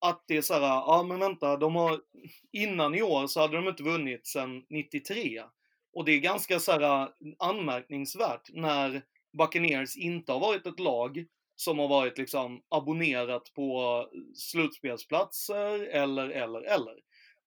[0.02, 2.02] Att det är så här, ja men vänta, de har,
[2.52, 5.44] innan i år så hade de inte vunnit sedan 93.
[5.94, 9.02] Och det är ganska så här anmärkningsvärt när
[9.38, 11.26] Buccaneers inte har varit ett lag
[11.56, 16.96] som har varit liksom abonnerat på slutspelsplatser eller, eller, eller.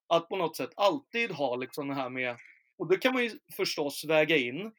[0.07, 2.37] Att på något sätt alltid ha liksom det här med,
[2.79, 4.73] och det kan man ju förstås väga in,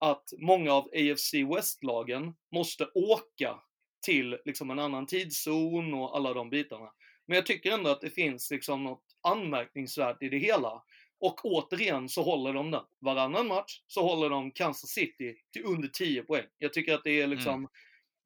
[0.00, 3.60] att många av AFC West-lagen måste åka
[4.02, 6.92] till liksom en annan tidszon och alla de bitarna.
[7.26, 10.82] Men jag tycker ändå att det finns liksom något anmärkningsvärt i det hela.
[11.20, 12.84] Och återigen så håller de den.
[12.98, 16.46] Varannan match så håller de Kansas City till under 10 poäng.
[16.58, 17.68] Jag tycker att det är liksom,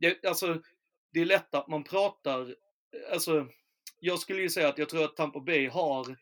[0.01, 0.63] det, alltså,
[1.13, 2.55] det är lätt att man pratar,
[3.13, 3.49] alltså,
[4.01, 6.17] jag skulle ju säga att jag tror att Tampa Bay har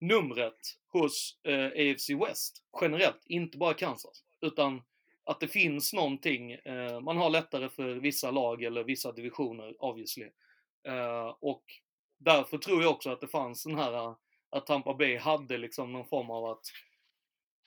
[0.00, 0.58] numret
[0.92, 4.82] hos eh, AFC West generellt, inte bara Kansas, utan
[5.24, 10.30] att det finns någonting, eh, man har lättare för vissa lag eller vissa divisioner obviously.
[10.88, 11.64] Eh, och
[12.18, 14.16] därför tror jag också att det fanns den här, eh,
[14.50, 16.62] att Tampa Bay hade liksom någon form av att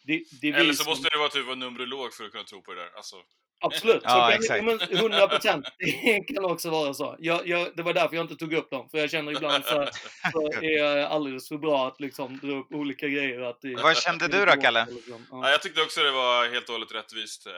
[0.07, 2.73] är vi Eller så måste det vara typ vara numerolog för att kunna tro på
[2.73, 2.91] det där.
[2.95, 3.15] Alltså,
[3.61, 4.59] Absolut, Ja, så exakt.
[4.59, 5.65] kan, men 100 procent.
[5.79, 7.15] Det kan också vara så.
[7.19, 9.87] Jag, jag, det var därför jag inte tog upp dem, för jag känner ibland så,
[10.31, 13.41] så är jag alldeles för bra att liksom dra upp olika grejer.
[13.41, 14.87] Att det, Vad kände du då, Kalle?
[14.91, 15.25] Liksom.
[15.31, 15.49] Ja, Ja.
[15.49, 17.47] jag tyckte också det var helt och hållet rättvist.
[17.47, 17.53] Eh,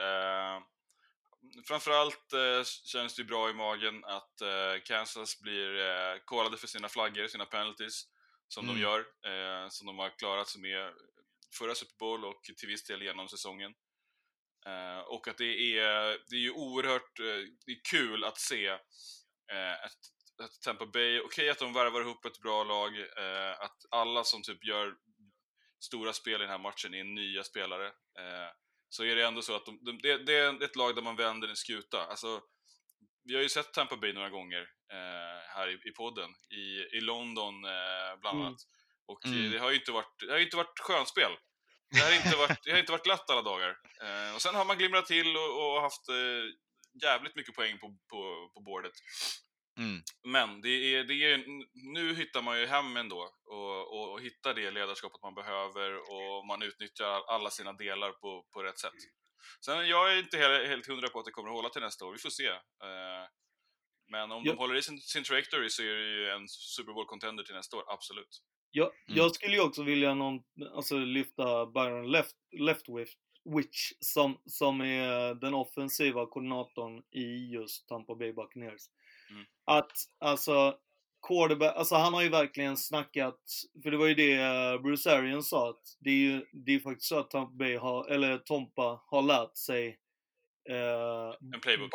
[1.67, 6.89] framförallt eh, känns det bra i magen att eh, Kansas blir eh, callade för sina
[6.89, 8.03] flaggor, sina penalties,
[8.47, 8.75] som Mm.
[8.75, 10.91] de gör, eh, som de har klarat sig med
[11.59, 13.71] förra Super Bowl och till viss del genom säsongen.
[14.65, 17.25] Eh, och att det är, det är ju oerhört eh,
[17.65, 20.01] det är kul att se eh, ett,
[20.43, 22.91] ett Tampa Bay, okej att de värvar ihop ett bra lag,
[23.59, 24.95] att alla som typ gör
[25.79, 27.91] stora spel i den här matchen är nya spelare.
[28.89, 31.15] Så är det ändå så att de, de, det, det är ett lag där man
[31.15, 32.05] vänder en skuta.
[32.05, 32.41] Alltså,
[33.23, 34.67] vi har ju sett Tampa Bay några gånger
[35.47, 37.61] här i, i podden, i, i London
[38.21, 38.45] bland Mm.
[38.45, 38.61] annat.
[39.05, 39.51] Och eh, Mm.
[39.51, 41.31] det har ju inte varit, det har inte varit skönspel.
[41.93, 43.69] Det har inte varit, det har inte varit glatt alla dagar.
[44.01, 46.43] Eh, och sen har man glimrat till och, och haft eh,
[47.03, 48.91] jävligt mycket poäng på, på, på bordet.
[49.77, 50.01] Mm.
[50.23, 51.43] Men det är, det är,
[51.93, 56.45] nu hittar man ju hem ändå och, och, och hittar det ledarskapet man behöver och
[56.47, 58.93] man utnyttjar alla sina delar på, på rätt sätt.
[59.65, 62.05] Sen jag är inte helt, helt hundra på att det kommer att hålla till nästa
[62.05, 62.47] år, vi får se.
[62.47, 63.25] Eh,
[64.11, 64.51] men om Ja.
[64.51, 67.77] de håller i sin, sin trajectory så är det ju en Super Bowl-contender till nästa
[67.77, 68.41] år, absolut.
[68.75, 69.17] Jag, Mm.
[69.17, 70.39] jag skulle ju också vilja någon,
[70.75, 73.15] alltså, lyfta Byron Left, Leftwich
[73.45, 78.81] Witch, som, som är den offensiva koordinatorn i just Tampa Bay Buccaneers.
[79.29, 79.45] Mm.
[79.65, 80.77] Att, alltså,
[81.27, 83.39] quarterback, alltså han har ju verkligen snackat,
[83.83, 86.79] för det var ju det eh, Bruce Arians sa, att det är ju det är
[86.79, 89.99] faktiskt så att Tampa Bay har, eller Tompa har lärt sig
[90.69, 91.33] eh.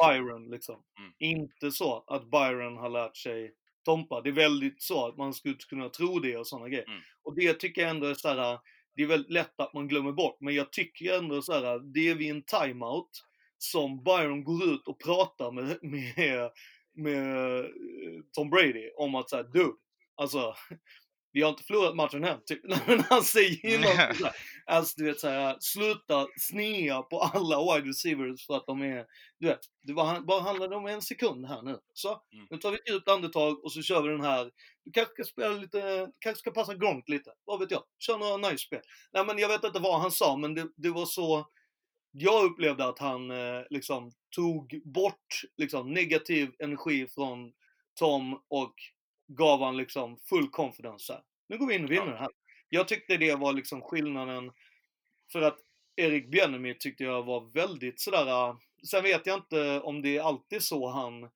[0.08, 0.82] Byron liksom.
[0.98, 1.12] Mm.
[1.18, 3.54] Inte så att Byron har lärt sig
[3.88, 4.20] Tompa.
[4.20, 6.88] Det är väldigt så att man skulle kunna tro det och sådana grejer.
[6.88, 7.00] Mm.
[7.22, 8.58] Och det tycker jag ändå är så här,
[8.96, 10.36] det är väldigt lätt att man glömmer bort.
[10.40, 13.24] Men jag tycker ändå så här, det är vid en timeout
[13.58, 16.50] som Byron går ut och pratar med, med,
[16.94, 17.64] med eh,
[18.32, 19.72] Tom Brady om att säga dude,
[20.16, 20.54] alltså
[21.32, 22.60] vi har inte förlorat matchen än, typ.
[22.86, 24.32] Men han säger ju något sådär.
[24.66, 29.06] Alltså du vet såhär, sluta snea på alla wide receivers för att de är,
[29.38, 31.78] du vet, det var, bara handlade om en sekund här nu.
[31.92, 32.46] Så, Mm.
[32.50, 34.50] nu tar vi ett djupt andetag och så kör vi den här.
[34.84, 37.82] Du kanske ska spela lite, kanske ska passa Gronk lite, vad vet jag.
[37.98, 38.80] Kör några nice spel.
[39.12, 41.46] Nej men jag vet inte vad han sa, men det, det var så,
[42.12, 47.52] jag upplevde att han eh, liksom tog bort liksom negativ energi från
[47.98, 48.74] Tom och
[49.28, 51.22] gav han liksom full confidence här.
[51.48, 52.12] Nu går vi in och vinner Ja.
[52.12, 52.28] det här.
[52.68, 54.52] Jag tyckte det var liksom skillnaden
[55.32, 55.58] för att
[55.96, 58.56] Erik Bjennemi tyckte jag var väldigt sådär, äh,
[58.90, 61.30] sen vet jag inte om det är alltid så han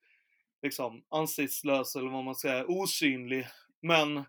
[0.62, 3.46] liksom ansiktslös eller vad man säger, osynlig.
[3.82, 4.24] Men,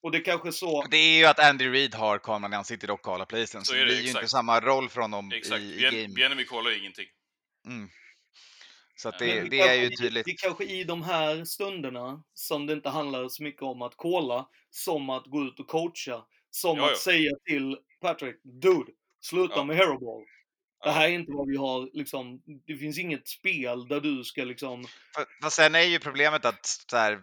[0.00, 2.64] och det kanske är så, Det är ju att Andy Reid har kameran när han
[2.64, 5.00] sitter och callar polisen, så, Så är det det, blir ju inte samma roll för
[5.00, 6.14] honom Exakt, i, i game.
[6.14, 7.06] Bienemy kollar ingenting.
[7.66, 7.90] Mm.
[9.02, 10.24] Så det, Men det är ju tydligt.
[10.24, 13.92] Det är kanske i de här stunderna som det inte handlar så mycket om att
[13.96, 16.24] kolla, som att gå ut och coacha.
[16.50, 16.96] Som Ja, att ja.
[16.96, 19.64] säga till Patrick, dude, sluta Ja.
[19.64, 20.24] med hairball.
[20.84, 24.44] Det här är inte vad vi har, liksom, det finns inget spel där du ska
[24.44, 24.84] liksom,
[25.42, 27.20] för sen är ju problemet att så här,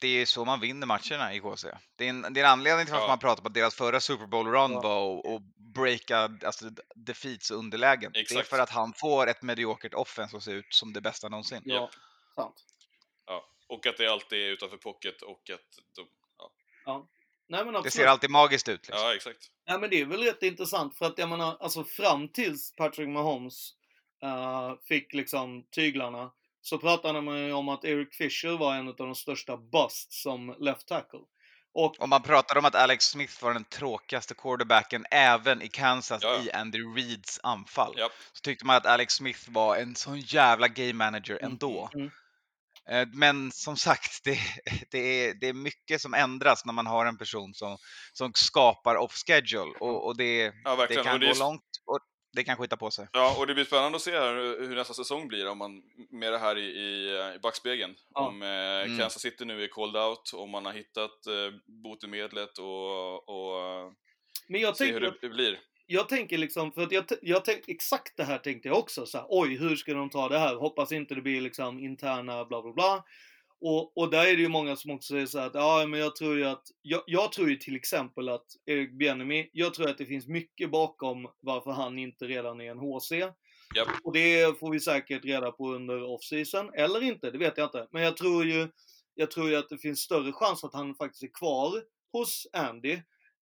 [0.00, 1.68] det är så man vinner matcherna i KC.
[1.96, 3.08] Det är en, det är en anledning till varför Ja.
[3.08, 4.80] man pratar om att deras förra Super Bowl run Ja.
[4.80, 5.42] var att-
[5.74, 8.12] breaka alltså, defeats och underlägen.
[8.12, 8.48] Det är Exakt.
[8.48, 11.62] för att han får ett mediokert offense att se ut som det bästa någonsin.
[11.64, 11.90] ja,
[12.34, 12.64] sant.
[13.26, 13.44] Ja.
[13.68, 15.60] Och att det alltid är utanför pocket och att
[15.96, 16.06] de...
[17.48, 18.88] Nej men Det ser alltid magiskt ut.
[18.88, 19.06] Liksom.
[19.06, 19.38] Ja, exakt.
[19.68, 23.08] Nej men det är väl rätt intressant för att jag menar, alltså fram tills Patrick
[23.08, 23.70] Mahomes
[24.22, 26.30] eh, fick liksom tyglarna
[26.68, 30.56] så pratade man ju om att Eric Fisher var en av de största busts som
[30.58, 31.20] left tackle.
[31.74, 36.22] Och Och man pratar om att Alex Smith var den tråkigaste quarterbacken även i Kansas
[36.22, 36.42] Ja, ja.
[36.42, 37.94] i Andy Reeds anfall.
[37.98, 38.12] Japp.
[38.32, 41.90] Så tyckte man att Alex Smith var en sån jävla game manager ändå.
[41.94, 42.10] Mm.
[42.90, 44.38] Eh, Men som sagt, det,
[44.90, 47.76] det, är, det är mycket som ändras när man har en person som,
[48.12, 52.00] som skapar off-schedule och, och det, Ja, det kan och det gå är, långt och
[52.36, 53.08] det kan skita på sig.
[53.12, 54.34] Ja, och det blir spännande att se här
[54.68, 57.94] hur nästa säsong blir om man, med det här i, i, i backspegeln.
[58.14, 58.20] Ja.
[58.28, 58.98] Om eh, Mm.
[58.98, 63.92] Kansas City nu är called out, om man har hittat eh, botemedlet och, och eh,
[64.48, 65.58] Men jag se hur tänker det, det blir.
[65.86, 69.18] jag tänker liksom, för att jag, jag tänk, exakt det här tänkte jag också så
[69.18, 70.54] här, oj hur ska de ta det här?
[70.56, 73.04] Hoppas inte det blir liksom interna bla bla bla.
[73.60, 76.00] Och, och där är det ju många som också säger så här att, ja men
[76.00, 79.90] jag tror ju att, jag, jag tror ju till exempel att Erik Bieniemy, jag tror
[79.90, 83.12] att det finns mycket bakom varför han inte redan är en HC.
[83.74, 83.88] Japp.
[84.04, 87.88] Och det får vi säkert reda på under off-season, eller inte, det vet jag inte.
[87.92, 88.68] Men jag tror ju,
[89.14, 91.82] jag tror ju att det finns större chans att han faktiskt är kvar
[92.12, 92.92] hos Andy.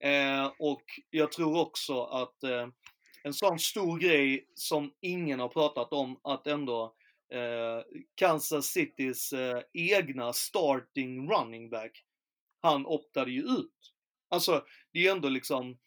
[0.04, 2.68] Eh, och jag tror också att eh,
[3.24, 6.94] en sån stor grej som ingen har pratat om, att ändå
[8.14, 12.04] Kansas Citys eh, egna starting running back,
[12.60, 13.92] han optade ju ut.
[14.28, 15.78] Alltså, det är ju ändå liksom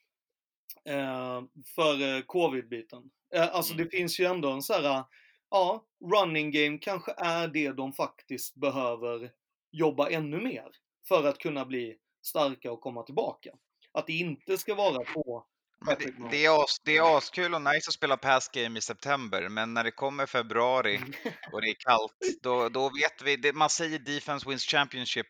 [0.85, 1.41] eh,
[1.75, 3.09] för eh, covid-biten.
[3.33, 3.85] Eh, alltså Mm.
[3.85, 5.03] det finns ju ändå en så här,
[5.49, 9.31] ja, running game kanske är det de faktiskt behöver
[9.71, 10.67] jobba ännu mer
[11.07, 13.51] för att kunna bli starka och komma tillbaka.
[13.91, 15.45] Att det inte ska vara på
[15.85, 19.49] det, det, är as, det är askul och nice att spela pass game i september,
[19.49, 21.11] men när det kommer februari Mm.
[21.51, 25.27] och det är kallt, då, då vet vi, det, man säger defense wins championship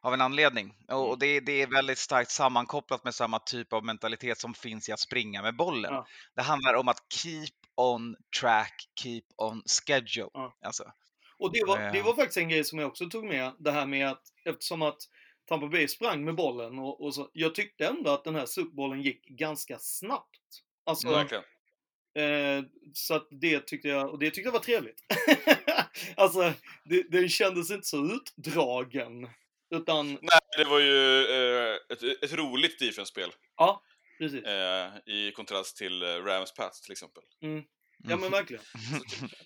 [0.00, 0.74] av en anledning.
[0.88, 1.18] Och, Mm.
[1.18, 5.00] det, det är väldigt starkt sammankopplat med samma typ av mentalitet som finns i att
[5.00, 5.94] springa med bollen.
[5.94, 6.06] Ja.
[6.36, 10.30] Det handlar om att keep on track, keep on schedule.
[10.32, 10.56] Ja.
[10.64, 10.84] Alltså,
[11.38, 12.04] Och det var, det Ja.
[12.04, 14.98] var faktiskt en grej som jag också tog med, det här med att eftersom att
[15.48, 19.02] Tampa Bay sprang med bollen och, och så, jag tyckte ändå att den här Superbollen
[19.02, 20.40] gick ganska snabbt.
[20.86, 21.44] Alltså, Verkligen.
[22.18, 25.00] eh, så att det tyckte jag, och det tyckte jag var trevligt.
[26.16, 26.52] alltså,
[26.84, 29.28] det, den kändes inte så utdragen.
[29.70, 33.82] Utan, Nej, det var ju eh, ett, ett roligt defense-spel ja,
[34.18, 34.44] precis.
[34.44, 37.22] eh, i kontrast till eh, Rams Pats till exempel.
[38.08, 38.62] Ja men verkligen.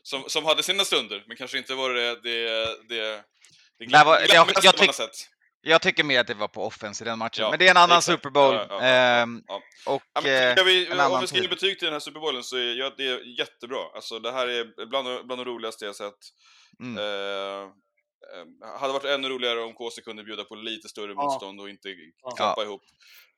[0.03, 2.44] Som, som hade sina stunder, men kanske inte var det det, det,
[2.88, 3.22] det
[3.78, 5.28] Det var- glammigaste jag- jag man har tyck- sett.
[5.62, 7.70] Jag tycker mer att det var på offense i den matchen, Ja, men det är
[7.70, 8.18] en annan exakt.
[8.18, 8.54] Super Bowl.
[8.54, 9.42] Ja, ja, ehm.
[9.86, 10.24] Och men
[10.66, 13.38] vi, om vi ska ge betyg till den här Superbollen så är ja, det är
[13.38, 13.78] jättebra.
[13.94, 16.14] Alltså det här är bland, bland de roligaste jag sett.
[16.80, 16.98] Mm.
[16.98, 17.68] Eh, eh,
[18.81, 21.23] hade varit ännu roligare om KC kunde bjuda på lite större Ja.
[21.23, 21.89] motstånd och inte
[22.23, 22.31] Ja.
[22.37, 22.83] klappa ihop.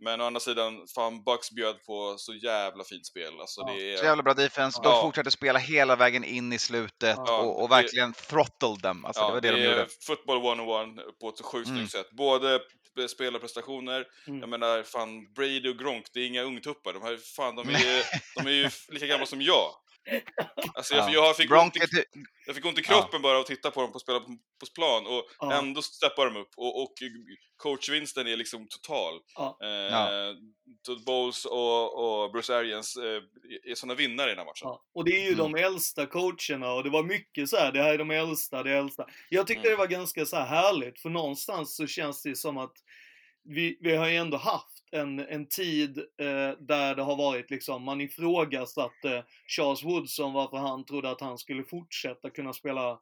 [0.05, 3.41] Men å andra sidan, fan Bucks bjöd på så jävla fint spel.
[3.41, 3.73] Alltså Ja.
[3.73, 4.07] det Så är...
[4.09, 4.81] jävla bra defense.
[4.83, 5.03] De Ja.
[5.03, 9.05] fortsatte spela hela vägen in i slutet och, och det- verkligen throttled dem.
[9.05, 9.87] Alltså, det var det, de är gjorde.
[10.07, 10.89] football 101
[11.21, 11.79] på ett sjukt Mm.
[11.79, 12.11] snyggt sätt.
[12.11, 12.61] Både
[13.09, 14.41] spelarprestationer, Mm.
[14.41, 16.93] jag menar fan Brady och Gronk, det är inga ungtuppar.
[16.93, 18.03] De här, fan, de är ju,
[18.37, 19.71] de är ju lika gamla som jag.
[20.75, 21.13] Alltså jag, Ja.
[21.13, 21.81] jag, fick ont i,
[22.47, 24.67] jag fick ont i kroppen bara av att titta på dem på spela på, på
[24.75, 26.93] plan och ändå steppar de upp och, och
[27.57, 29.15] coachvinsten är liksom total.
[29.63, 30.35] Eh.
[30.87, 33.23] Todd Bowles och, och Bruce Arians eh,
[33.71, 34.69] är sådana vinnare i den här matchen.
[34.95, 35.53] Och det är ju Mm.
[35.53, 38.71] de äldsta coacherna och det var mycket så här, det här är de äldsta, det
[38.73, 39.07] äldsta.
[39.29, 39.71] Jag tyckte Mm.
[39.71, 42.73] det var ganska så här härligt för någonstans så känns det som att
[43.45, 47.83] vi, vi har ju ändå haft en, en tid eh, där det har varit liksom,
[47.83, 49.25] man ifrågasatte
[49.57, 53.01] Charles Woodson varför han trodde att han skulle fortsätta kunna spela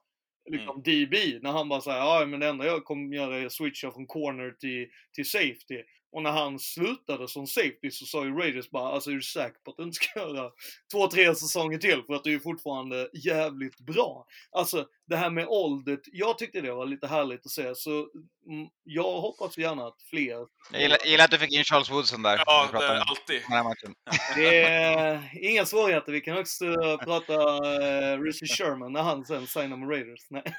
[0.50, 1.42] liksom DB.
[1.42, 4.50] När han bara säger ja men det enda jag kommer göra är switcha från corner
[4.50, 5.82] till, till safety.
[6.12, 9.58] Och när han slutade som safety så sa ju Raiders bara, alltså är du säker
[9.64, 10.50] på att du inte ska göra
[10.92, 14.26] två, tre säsonger till för att du är fortfarande jävligt bra.
[14.50, 18.68] Alltså det här med åldern, jag tyckte det var lite härligt att se så mm,
[18.84, 22.22] jag hoppas gärna att fler Jag gillar, jag gillar att du fick in Charles Woodson
[22.22, 22.42] där.
[22.46, 23.42] Ja, det, om alltid.
[23.42, 23.94] den här matchen.
[24.36, 26.64] Det är inga svårigheter, vi kan också
[27.04, 30.26] prata uh, Richie Sherman när han sen signar med Raiders.
[30.30, 30.42] Nej.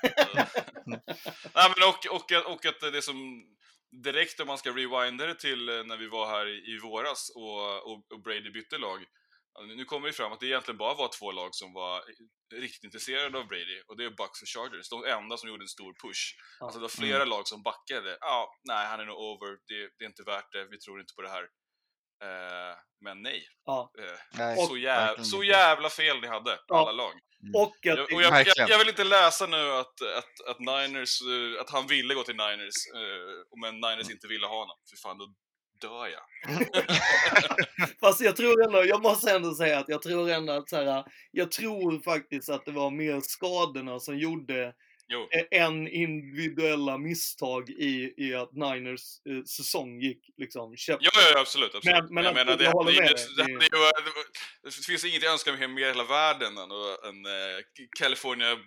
[0.86, 1.00] Nej,
[1.54, 3.44] men och, och, att- och att det som
[3.92, 7.32] direkt om man ska rewinda det till eh, när vi var här i, i våras
[7.36, 9.06] och, och, och Brady bytte lag.
[9.78, 12.04] Nu kommer det fram att det egentligen bara var två lag som var
[12.54, 14.90] riktigt intresserade av Brady och det är Bucks och Chargers.
[14.90, 16.24] De enda som gjorde en stor push.
[16.60, 18.18] Alltså det var flera lag som backade.
[18.22, 19.50] Ja, nej, han är nog over.
[19.68, 20.68] Det, det är inte värt det.
[20.72, 21.44] Vi tror inte på det här.
[22.24, 22.76] Eh,
[23.06, 23.48] men nej.
[23.66, 23.92] Ja.
[24.00, 26.78] Eh, Nej, så, jävla, så jävla fel ni hade, Ja.
[26.80, 27.14] alla lag.
[27.54, 31.22] Och att Jag, och jag, jag, jag vill inte läsa nu att, att, att Niners,
[31.22, 34.78] eh, att han ville gå till Niners, eh, men Niners inte ville ha honom.
[34.90, 35.28] För fan, då
[35.82, 36.24] dör jag.
[38.00, 41.04] Fast jag tror ändå, jag måste ändå säga att jag tror ändå att så här,
[41.32, 44.74] jag tror faktiskt att det var mer skadorna som gjorde
[45.12, 50.98] Jo, än individuella misstag i, i att Niners eh, säsong gick liksom käpp.
[51.02, 51.76] ja, ja, absolut.
[51.76, 52.04] absolut.
[52.04, 53.00] Men- men jag att- menar, det, jag det, det,
[53.38, 56.72] det, Det- det, det, finns inget jag önskar mig mer i hela världen än,
[57.10, 57.62] än eh,
[58.00, 58.58] California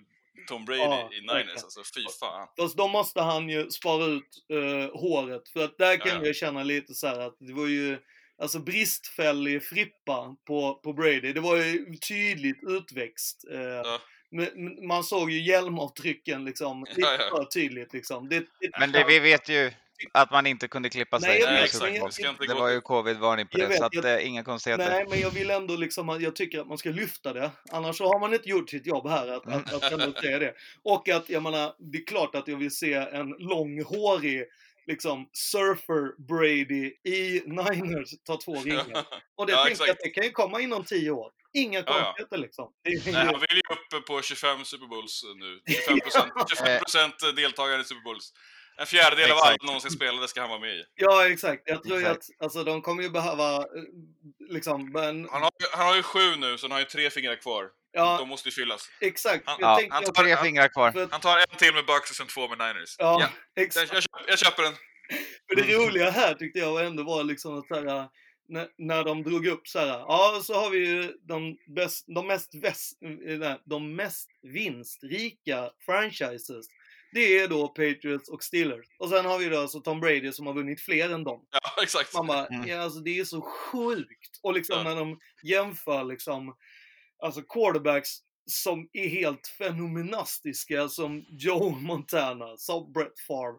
[0.48, 1.46] Tom Brady Ja, i verkligen.
[1.46, 1.62] Niners.
[1.62, 2.48] Alltså, fy fan.
[2.58, 5.48] Fast då måste han ju spara ut eh, håret.
[5.48, 6.26] För att där kan Ja, ja.
[6.26, 7.98] jag känna lite så att det var ju
[8.38, 11.32] Alltså bristfällig frippa på, på Brady.
[11.32, 13.44] Det var ju tydligt utväxt.
[13.52, 14.00] Eh, Ja.
[14.82, 16.86] Man såg ju hjälmavtrycken liksom.
[16.96, 17.18] Ja.
[17.36, 18.28] för tydligt liksom.
[18.28, 19.70] Det, det, Men det, vi vet ju,
[20.12, 21.74] att man inte kunde klippa sig Nej, vet,
[22.18, 24.90] jag- Det var ju covid-varning på det, vet, så att, jag- eh, inga konstigheter.
[24.90, 27.50] Nej, men jag vill ändå liksom, att- jag tycker att man ska lyfta det.
[27.70, 30.54] Annars så har man inte gjort sitt jobb här, att, att, att ändå säga det.
[30.82, 34.44] Och att, jag menar, det är klart att jag vill se en långhårig,
[34.86, 39.06] liksom, surfer Brady i Niners ta två ringar.
[39.36, 41.30] Och det Ja, tänker jag det kan ju komma inom tio år.
[41.54, 42.04] Inga Ja, ja.
[42.04, 42.72] konstigheter liksom.
[42.84, 43.62] Nej, han vill ju
[44.00, 45.60] upp på 25 Super Bowls nu.
[45.88, 46.30] 25
[46.78, 48.32] procent 25 deltagare i Super Bowls.
[48.80, 49.62] En fjärdedel av Exakt.
[49.62, 50.82] någonsin spelade ska han vara med i.
[50.94, 51.62] Ja, exakt.
[51.66, 52.42] Jag tror ju att Exakt.
[52.42, 53.62] alltså, de kommer ju behöva, eh,
[54.50, 57.10] liksom, men, Han har, ju- han har ju sju nu, så han har ju tre
[57.10, 57.64] fingrar kvar.
[57.92, 58.88] ja, De måste ju fyllas.
[59.00, 59.42] exakt.
[59.46, 60.88] Han- Jag Ja, han tar- Tre fingrar kvar.
[60.88, 62.94] att- Han tar en till med Bucks och sen två med Niners.
[62.98, 63.92] Ja, Jag, exakt.
[63.92, 64.74] jag, köper, jag köper den.
[65.48, 68.08] För det roliga här tyckte jag ändå var liksom att så här,
[68.48, 72.26] när, när de drog upp så här, ja så har vi ju de, bäst, de,
[72.26, 76.66] mest, väst, eh, nej, de mest vinstrika franchises.
[77.12, 78.86] Det är då Patriots och Steelers.
[78.98, 81.46] Och sen har vi då alltså Tom Brady som har vunnit fler än dem.
[81.50, 82.14] Ja, exakt.
[82.14, 82.68] Man bara, Mm.
[82.68, 84.38] ja alltså det är så sjukt.
[84.42, 84.82] Och liksom Ja.
[84.84, 86.56] när de jämför liksom,
[87.22, 88.10] alltså quarterbacks
[88.46, 93.58] som är helt fenomenastiska som Joe Montana, som Brett Favre.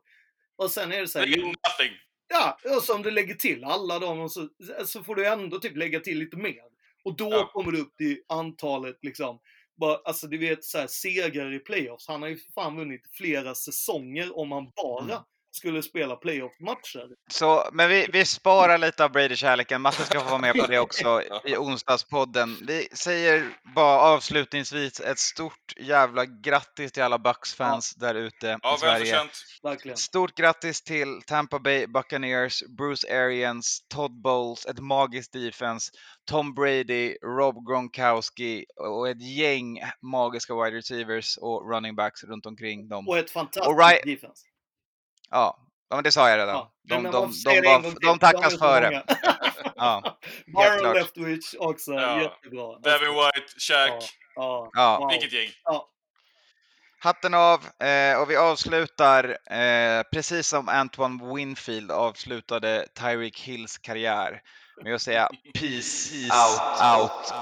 [0.57, 1.97] Och sen är det så här, nothing.
[2.27, 4.49] Ja, och så om du lägger till alla dem så,
[4.85, 6.61] så får du ändå typ lägga till lite mer.
[7.03, 7.49] Och då Ja.
[7.53, 9.39] kommer du upp till antalet liksom,
[9.75, 12.07] bara, alltså du vet så här, segrar i playoffs.
[12.07, 15.17] Han har ju för fan vunnit flera säsonger om han bara Mm.
[15.55, 17.07] Skulle spela playoff-matcher.
[17.31, 19.81] Så, men vi, vi sparar lite av Brady-kärleken.
[19.81, 22.57] Matte ska få vara med på det också i onsdagspodden.
[22.67, 28.79] Vi säger bara avslutningsvis ett stort jävla grattis till alla Bucks-fans där ute Ja, i
[28.79, 29.19] Sverige.
[29.63, 29.97] Verkligen.
[29.97, 35.91] Stort grattis till Tampa Bay Buccaneers, Bruce Arians, Todd Bowles, ett magiskt defense,
[36.25, 42.87] Tom Brady, Rob Gronkowski och ett gäng magiska wide receivers och running backs runt omkring
[42.87, 43.07] dem.
[43.07, 44.45] Och ett fantastiskt Och defense.
[45.29, 45.57] Ja,
[45.89, 46.55] ja men det sa jag redan.
[46.55, 46.71] Ja.
[46.87, 49.03] De, de, de, de är tackas före.
[49.77, 50.95] Ja, Byron klart.
[50.95, 52.21] Leftwich också, Ja.
[52.21, 52.79] jättebra.
[52.79, 54.03] Devin White, Shaq.
[54.35, 55.07] Ja, ja.
[55.11, 55.49] Vilket gäng.
[55.63, 55.87] Ja,
[56.99, 64.41] Hatten av eh, och vi avslutar eh, precis som Antoine Winfield avslutade Tyreek Hills karriär
[64.83, 67.33] med att säga peace, out, out.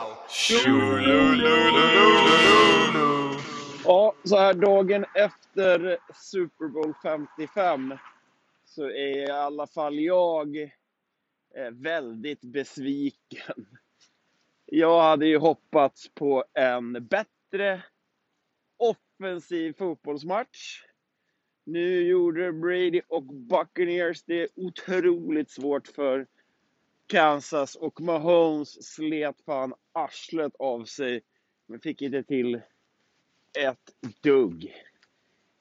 [3.86, 7.97] Ja, så här dagen efter Super Bowl 55
[8.65, 10.57] så är i alla fall jag
[11.55, 13.65] eh, väldigt besviken.
[14.65, 17.84] Jag hade ju hoppats på en bättre
[18.77, 20.84] offensiv fotbollsmatch.
[21.63, 26.27] Nu gjorde Brady och Buccaneers det otroligt svårt för
[27.07, 31.21] Kansas och Mahomes slet fan arslet av sig
[31.67, 32.61] men fick inte till
[33.58, 34.74] ett dugg.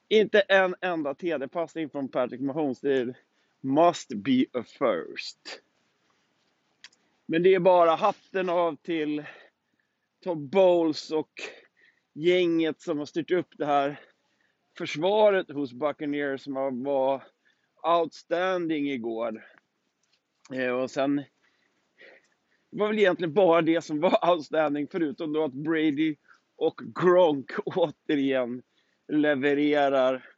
[0.07, 2.79] Inte en enda TD-passning från Patrick Mahomes.
[2.79, 3.15] Det
[3.61, 5.61] must be a first.
[7.25, 9.25] Men det är bara hatten av till
[10.23, 11.31] Tom Bowles och
[12.13, 13.99] gänget som har styrt upp det här
[14.77, 17.23] försvaret hos Buccaneers som var
[17.83, 19.45] outstanding igår.
[20.53, 21.15] Eh, och sen
[22.73, 26.15] det var väl egentligen bara det som var outstanding förutom då att Brady
[26.63, 28.63] och Gronk återigen
[29.07, 30.29] levererar.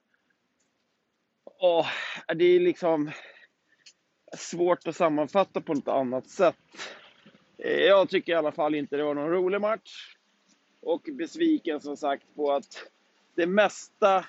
[1.59, 1.88] Åh,
[2.36, 3.11] det är liksom
[4.38, 6.55] svårt att sammanfatta på något annat sätt.
[7.57, 10.17] Jag tycker i alla fall inte det var någon rolig match.
[10.82, 12.91] Och besviken som sagt på att
[13.36, 14.26] det mesta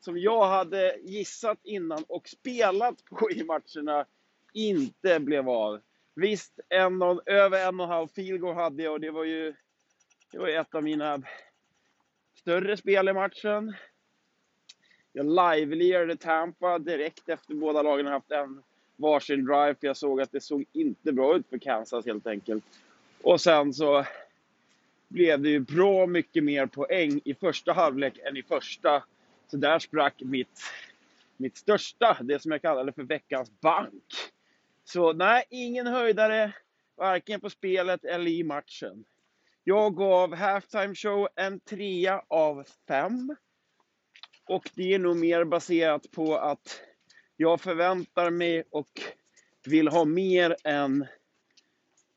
[0.00, 4.06] som jag hade gissat innan och spelat på i matcherna
[4.52, 5.80] inte blev av.
[6.14, 9.24] Visst, en och, över en och en halv field goal hade jag och det var
[9.24, 9.54] ju
[10.32, 11.22] det var ett av mina
[12.34, 13.74] större spel i matchen.
[15.12, 18.62] Jag live-lirade Tampa direkt efter båda lagen haft en
[18.96, 22.64] varsin drive, för jag såg att det såg inte bra ut för Kansas helt enkelt.
[23.22, 24.04] Och sen så
[25.08, 29.02] blev det ju bra mycket mer poäng i första halvlek än i första.
[29.46, 30.60] Så där sprack mitt,
[31.36, 34.04] mitt största, det som jag kallade för veckans bank.
[34.84, 36.52] Så nej, ingen höjdare,
[36.96, 39.04] varken på spelet eller i matchen.
[39.64, 43.36] Jag gav halftime show en trea av fem.
[44.48, 46.80] Och det är nog mer baserat på att
[47.36, 49.00] jag förväntar mig och
[49.66, 51.06] vill ha mer än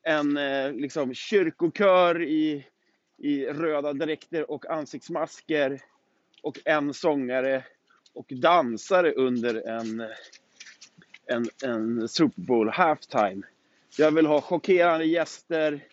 [0.02, 2.66] en eh, liksom kyrkokör i,
[3.18, 5.80] i röda dräkter och ansiktsmasker
[6.42, 7.64] och en sångare
[8.14, 10.00] och dansare under en,
[11.26, 13.42] en, en Super Bowl halftime.
[13.98, 15.84] Jag vill ha chockerande gäster.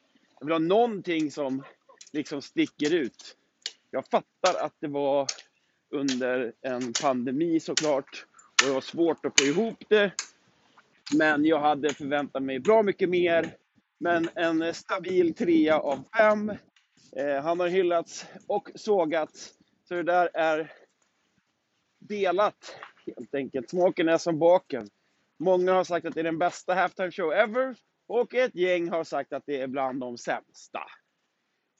[0.43, 1.63] Jag vill ha någonting som
[2.13, 3.37] liksom sticker ut.
[3.91, 5.29] Jag fattar att det var
[5.89, 8.25] under en pandemi såklart
[8.61, 10.11] och det var svårt att få ihop det.
[11.15, 13.57] Men jag hade förväntat mig bra mycket mer.
[13.97, 16.49] Men en stabil trea av fem.
[17.15, 19.53] Eh, han har hyllats och sågats.
[19.87, 20.71] Så det där är
[21.99, 22.75] delat
[23.05, 23.69] helt enkelt.
[23.69, 24.89] Smaken är som baken.
[25.39, 27.75] Många har sagt att det är den bästa halftime show ever.
[28.07, 30.83] Och ett gäng har sagt att det är bland de sämsta.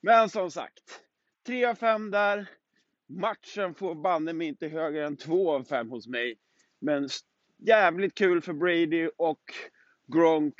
[0.02, 1.02] Men som sagt,
[1.46, 2.50] 3 av 5 där.
[3.08, 6.36] Matchen får banne mig inte högre än 2 av 5 hos mig.
[6.80, 7.10] Men
[7.58, 9.42] jävligt kul för Brady och
[10.08, 10.56] Gronk.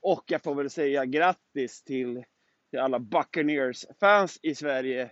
[0.00, 2.24] Och jag får väl säga grattis till,
[2.70, 5.10] till alla Buccaneers-fans i Sverige.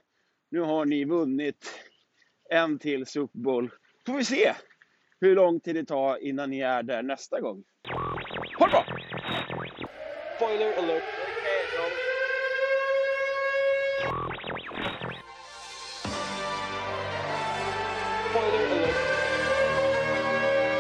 [0.50, 1.72] Nu har ni vunnit
[2.50, 3.70] en till Super Bowl.
[4.06, 4.52] Får vi se
[5.20, 7.64] hur lång tid det tar innan ni är där nästa gång.
[10.50, 11.02] Spoiler alert.
[18.30, 18.96] Spoiler alert.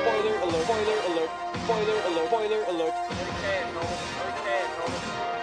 [0.02, 0.66] Spoiler alert.
[0.74, 1.30] Spoiler alert.
[1.62, 2.26] Spoiler alert.
[2.26, 2.94] Spoiler alert.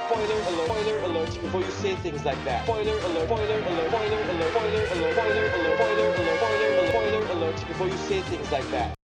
[0.07, 0.67] Spoiler alert.
[0.67, 1.41] Spoiler alert.
[1.41, 2.65] Before you say things like that.
[2.65, 3.27] Spoiler alert.
[3.27, 3.87] Spoiler alert.
[3.87, 4.51] Spoiler alert.
[4.51, 5.15] Spoiler alert.
[5.15, 5.77] Spoiler alert.
[5.79, 6.89] Spoiler alert.
[6.89, 7.55] Spoiler alert.
[7.65, 8.96] Before you say things like that.